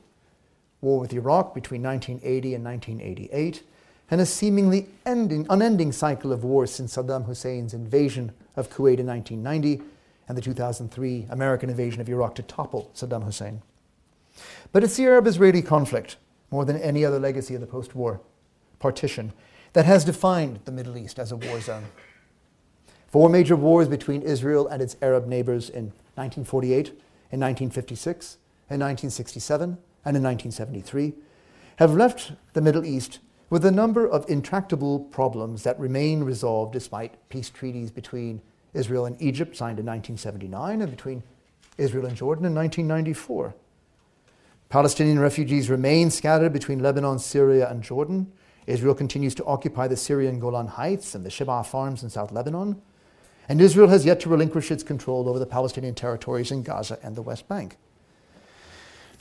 war 0.81 0.99
with 0.99 1.13
Iraq 1.13 1.55
between 1.55 1.85
1980 1.85 2.55
and 2.57 2.65
1988, 2.65 3.63
and 4.11 4.21
a 4.21 4.27
seemingly 4.27 4.89
ending, 5.07 5.47
unending 5.49 5.93
cycle 5.93 6.33
of 6.33 6.43
wars 6.43 6.73
since 6.73 6.97
Saddam 6.97 7.27
Hussein's 7.27 7.73
invasion 7.73 8.33
of 8.57 8.71
Kuwait 8.71 8.99
in 8.99 9.07
1990 9.07 9.81
and 10.27 10.37
the 10.37 10.43
2003 10.43 11.27
American 11.31 11.71
invasion 11.71 12.01
of 12.01 12.09
Iraq 12.09 12.35
to 12.35 12.43
topple 12.43 12.91
Saddam 12.93 13.23
Hussein. 13.23 13.63
But 14.73 14.83
it's 14.83 14.97
the 14.97 15.07
Arab 15.07 15.29
Israeli 15.29 15.63
conflict 15.63 16.17
more 16.51 16.65
than 16.65 16.77
any 16.77 17.05
other 17.05 17.21
legacy 17.21 17.55
of 17.55 17.61
the 17.61 17.69
post 17.69 17.95
war 17.95 18.21
partition 18.81 19.33
that 19.75 19.85
has 19.85 20.05
defined 20.05 20.59
the 20.65 20.73
Middle 20.73 20.97
East 20.97 21.21
as 21.21 21.31
a 21.31 21.37
war 21.37 21.61
zone. 21.61 21.85
Four 23.11 23.29
major 23.29 23.57
wars 23.57 23.89
between 23.89 24.23
Israel 24.23 24.69
and 24.69 24.81
its 24.81 24.97
Arab 25.03 25.27
neighbors 25.27 25.69
in 25.69 25.93
1948, 26.15 26.89
in 27.33 27.41
1956, 27.41 28.39
in 28.71 28.81
1967, 28.81 29.79
and 30.05 30.17
in 30.17 30.23
1973 30.23 31.13
have 31.77 31.95
left 31.95 32.33
the 32.53 32.61
Middle 32.61 32.85
East 32.85 33.21
with 33.49 33.65
a 33.65 33.71
number 33.71 34.07
of 34.07 34.29
intractable 34.29 35.01
problems 35.01 35.63
that 35.63 35.81
remain 35.81 36.23
resolved 36.23 36.73
despite 36.73 37.17
peace 37.31 37.49
treaties 37.51 37.91
between 37.91 38.43
Israel 38.75 39.07
and 39.07 39.21
Egypt 39.21 39.57
signed 39.57 39.79
in 39.79 39.87
1979 39.87 40.83
and 40.83 40.91
between 40.91 41.23
Israel 41.79 42.07
and 42.07 42.17
Jordan 42.17 42.45
in 42.45 42.55
1994. 42.55 43.55
Palestinian 44.69 45.19
refugees 45.19 45.69
remain 45.69 46.11
scattered 46.11 46.53
between 46.53 46.81
Lebanon, 46.81 47.19
Syria, 47.19 47.69
and 47.69 47.83
Jordan. 47.83 48.31
Israel 48.67 48.95
continues 48.95 49.35
to 49.35 49.45
occupy 49.47 49.89
the 49.89 49.97
Syrian 49.97 50.39
Golan 50.39 50.69
Heights 50.69 51.15
and 51.15 51.25
the 51.25 51.31
Shebaa 51.31 51.67
farms 51.67 52.03
in 52.03 52.11
South 52.11 52.31
Lebanon. 52.31 52.81
And 53.51 53.61
Israel 53.61 53.89
has 53.89 54.05
yet 54.05 54.21
to 54.21 54.29
relinquish 54.29 54.71
its 54.71 54.85
control 54.85 55.29
over 55.29 55.41
the 55.41 55.45
Palestinian 55.45 55.97
territories 55.97 56.53
in 56.53 56.63
Gaza 56.63 57.01
and 57.03 57.17
the 57.17 57.23
West 57.23 57.49
Bank. 57.49 57.79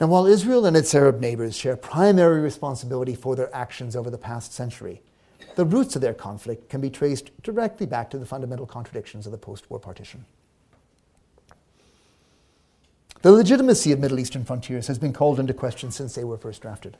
Now, 0.00 0.06
while 0.06 0.24
Israel 0.24 0.66
and 0.66 0.76
its 0.76 0.94
Arab 0.94 1.18
neighbors 1.18 1.56
share 1.56 1.76
primary 1.76 2.40
responsibility 2.40 3.16
for 3.16 3.34
their 3.34 3.52
actions 3.52 3.96
over 3.96 4.08
the 4.08 4.16
past 4.16 4.52
century, 4.52 5.02
the 5.56 5.64
roots 5.64 5.96
of 5.96 6.02
their 6.02 6.14
conflict 6.14 6.68
can 6.68 6.80
be 6.80 6.90
traced 6.90 7.32
directly 7.42 7.86
back 7.86 8.08
to 8.10 8.18
the 8.18 8.24
fundamental 8.24 8.66
contradictions 8.66 9.26
of 9.26 9.32
the 9.32 9.36
post 9.36 9.68
war 9.68 9.80
partition. 9.80 10.24
The 13.22 13.32
legitimacy 13.32 13.90
of 13.90 13.98
Middle 13.98 14.20
Eastern 14.20 14.44
frontiers 14.44 14.86
has 14.86 15.00
been 15.00 15.12
called 15.12 15.40
into 15.40 15.54
question 15.54 15.90
since 15.90 16.14
they 16.14 16.22
were 16.22 16.38
first 16.38 16.62
drafted. 16.62 16.96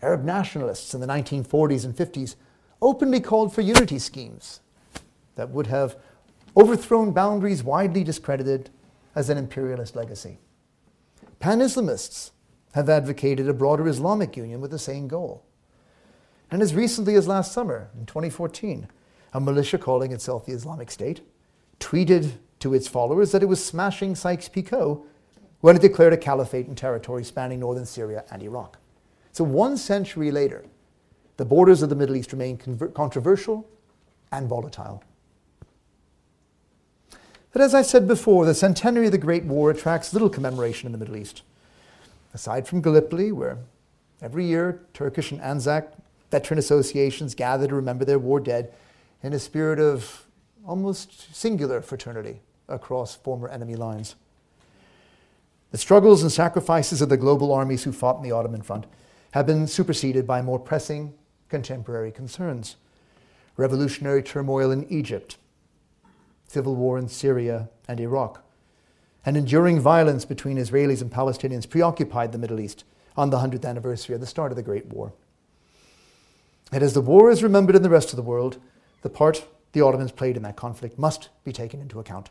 Arab 0.00 0.24
nationalists 0.24 0.94
in 0.94 1.02
the 1.02 1.06
1940s 1.06 1.84
and 1.84 1.94
50s 1.94 2.36
openly 2.80 3.20
called 3.20 3.54
for 3.54 3.60
unity 3.60 3.98
schemes 3.98 4.60
that 5.36 5.50
would 5.50 5.68
have 5.68 5.96
overthrown 6.56 7.12
boundaries 7.12 7.62
widely 7.62 8.02
discredited 8.02 8.70
as 9.14 9.28
an 9.28 9.38
imperialist 9.38 9.94
legacy. 9.94 10.38
Pan 11.38 11.60
Islamists 11.60 12.30
have 12.74 12.88
advocated 12.88 13.48
a 13.48 13.54
broader 13.54 13.88
Islamic 13.88 14.36
union 14.36 14.60
with 14.60 14.70
the 14.70 14.78
same 14.78 15.08
goal. 15.08 15.44
And 16.50 16.62
as 16.62 16.74
recently 16.74 17.14
as 17.14 17.26
last 17.26 17.52
summer, 17.52 17.90
in 17.98 18.06
2014, 18.06 18.88
a 19.32 19.40
militia 19.40 19.78
calling 19.78 20.12
itself 20.12 20.46
the 20.46 20.52
Islamic 20.52 20.90
State 20.90 21.20
tweeted 21.80 22.32
to 22.60 22.72
its 22.72 22.88
followers 22.88 23.32
that 23.32 23.42
it 23.42 23.46
was 23.46 23.62
smashing 23.62 24.14
Sykes 24.14 24.48
Picot 24.48 25.00
when 25.60 25.76
it 25.76 25.82
declared 25.82 26.12
a 26.12 26.16
caliphate 26.16 26.66
in 26.66 26.74
territory 26.74 27.24
spanning 27.24 27.60
northern 27.60 27.86
Syria 27.86 28.24
and 28.30 28.42
Iraq. 28.42 28.78
So, 29.32 29.44
one 29.44 29.76
century 29.76 30.30
later, 30.30 30.64
the 31.36 31.44
borders 31.44 31.82
of 31.82 31.90
the 31.90 31.94
Middle 31.94 32.16
East 32.16 32.32
remain 32.32 32.56
controversial 32.94 33.68
and 34.32 34.48
volatile. 34.48 35.02
But 37.56 37.64
as 37.64 37.72
I 37.72 37.80
said 37.80 38.06
before, 38.06 38.44
the 38.44 38.54
centenary 38.54 39.06
of 39.06 39.12
the 39.12 39.16
Great 39.16 39.46
War 39.46 39.70
attracts 39.70 40.12
little 40.12 40.28
commemoration 40.28 40.84
in 40.84 40.92
the 40.92 40.98
Middle 40.98 41.16
East. 41.16 41.40
Aside 42.34 42.68
from 42.68 42.82
Gallipoli, 42.82 43.32
where 43.32 43.56
every 44.20 44.44
year 44.44 44.82
Turkish 44.92 45.32
and 45.32 45.40
Anzac 45.40 45.90
veteran 46.30 46.58
associations 46.58 47.34
gather 47.34 47.66
to 47.66 47.74
remember 47.74 48.04
their 48.04 48.18
war 48.18 48.40
dead 48.40 48.74
in 49.22 49.32
a 49.32 49.38
spirit 49.38 49.80
of 49.80 50.26
almost 50.66 51.34
singular 51.34 51.80
fraternity 51.80 52.40
across 52.68 53.16
former 53.16 53.48
enemy 53.48 53.74
lines. 53.74 54.16
The 55.70 55.78
struggles 55.78 56.20
and 56.20 56.30
sacrifices 56.30 57.00
of 57.00 57.08
the 57.08 57.16
global 57.16 57.54
armies 57.54 57.84
who 57.84 57.92
fought 57.92 58.18
in 58.18 58.22
the 58.22 58.32
Ottoman 58.32 58.60
front 58.60 58.84
have 59.30 59.46
been 59.46 59.66
superseded 59.66 60.26
by 60.26 60.42
more 60.42 60.58
pressing 60.58 61.14
contemporary 61.48 62.12
concerns. 62.12 62.76
Revolutionary 63.56 64.22
turmoil 64.22 64.70
in 64.70 64.86
Egypt, 64.92 65.38
civil 66.46 66.74
war 66.74 66.98
in 66.98 67.08
Syria 67.08 67.68
and 67.88 68.00
Iraq, 68.00 68.42
and 69.24 69.36
enduring 69.36 69.80
violence 69.80 70.24
between 70.24 70.58
Israelis 70.58 71.02
and 71.02 71.10
Palestinians 71.10 71.68
preoccupied 71.68 72.32
the 72.32 72.38
Middle 72.38 72.60
East 72.60 72.84
on 73.16 73.30
the 73.30 73.38
100th 73.38 73.64
anniversary 73.64 74.14
of 74.14 74.20
the 74.20 74.26
start 74.26 74.52
of 74.52 74.56
the 74.56 74.62
Great 74.62 74.86
War. 74.86 75.12
And 76.72 76.82
as 76.82 76.94
the 76.94 77.00
war 77.00 77.30
is 77.30 77.42
remembered 77.42 77.76
in 77.76 77.82
the 77.82 77.90
rest 77.90 78.10
of 78.10 78.16
the 78.16 78.22
world, 78.22 78.58
the 79.02 79.08
part 79.08 79.46
the 79.72 79.80
Ottomans 79.80 80.12
played 80.12 80.36
in 80.36 80.42
that 80.42 80.56
conflict 80.56 80.98
must 80.98 81.28
be 81.44 81.52
taken 81.52 81.80
into 81.80 82.00
account. 82.00 82.30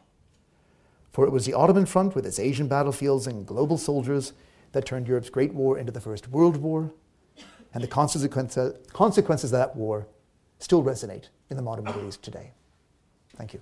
For 1.11 1.25
it 1.25 1.31
was 1.31 1.45
the 1.45 1.53
Ottoman 1.53 1.85
front 1.85 2.15
with 2.15 2.25
its 2.25 2.39
Asian 2.39 2.67
battlefields 2.67 3.27
and 3.27 3.45
global 3.45 3.77
soldiers 3.77 4.33
that 4.73 4.85
turned 4.85 5.07
Europe's 5.07 5.29
Great 5.29 5.53
War 5.53 5.77
into 5.77 5.91
the 5.91 6.01
First 6.01 6.27
World 6.27 6.57
War, 6.57 6.91
and 7.73 7.83
the 7.83 7.87
consequences 7.87 9.51
of 9.51 9.51
that 9.51 9.75
war 9.75 10.07
still 10.59 10.83
resonate 10.83 11.29
in 11.49 11.55
the 11.55 11.63
modern 11.63 11.85
Middle 11.85 12.07
East 12.07 12.23
today. 12.23 12.51
Thank 13.37 13.53
you. 13.53 13.61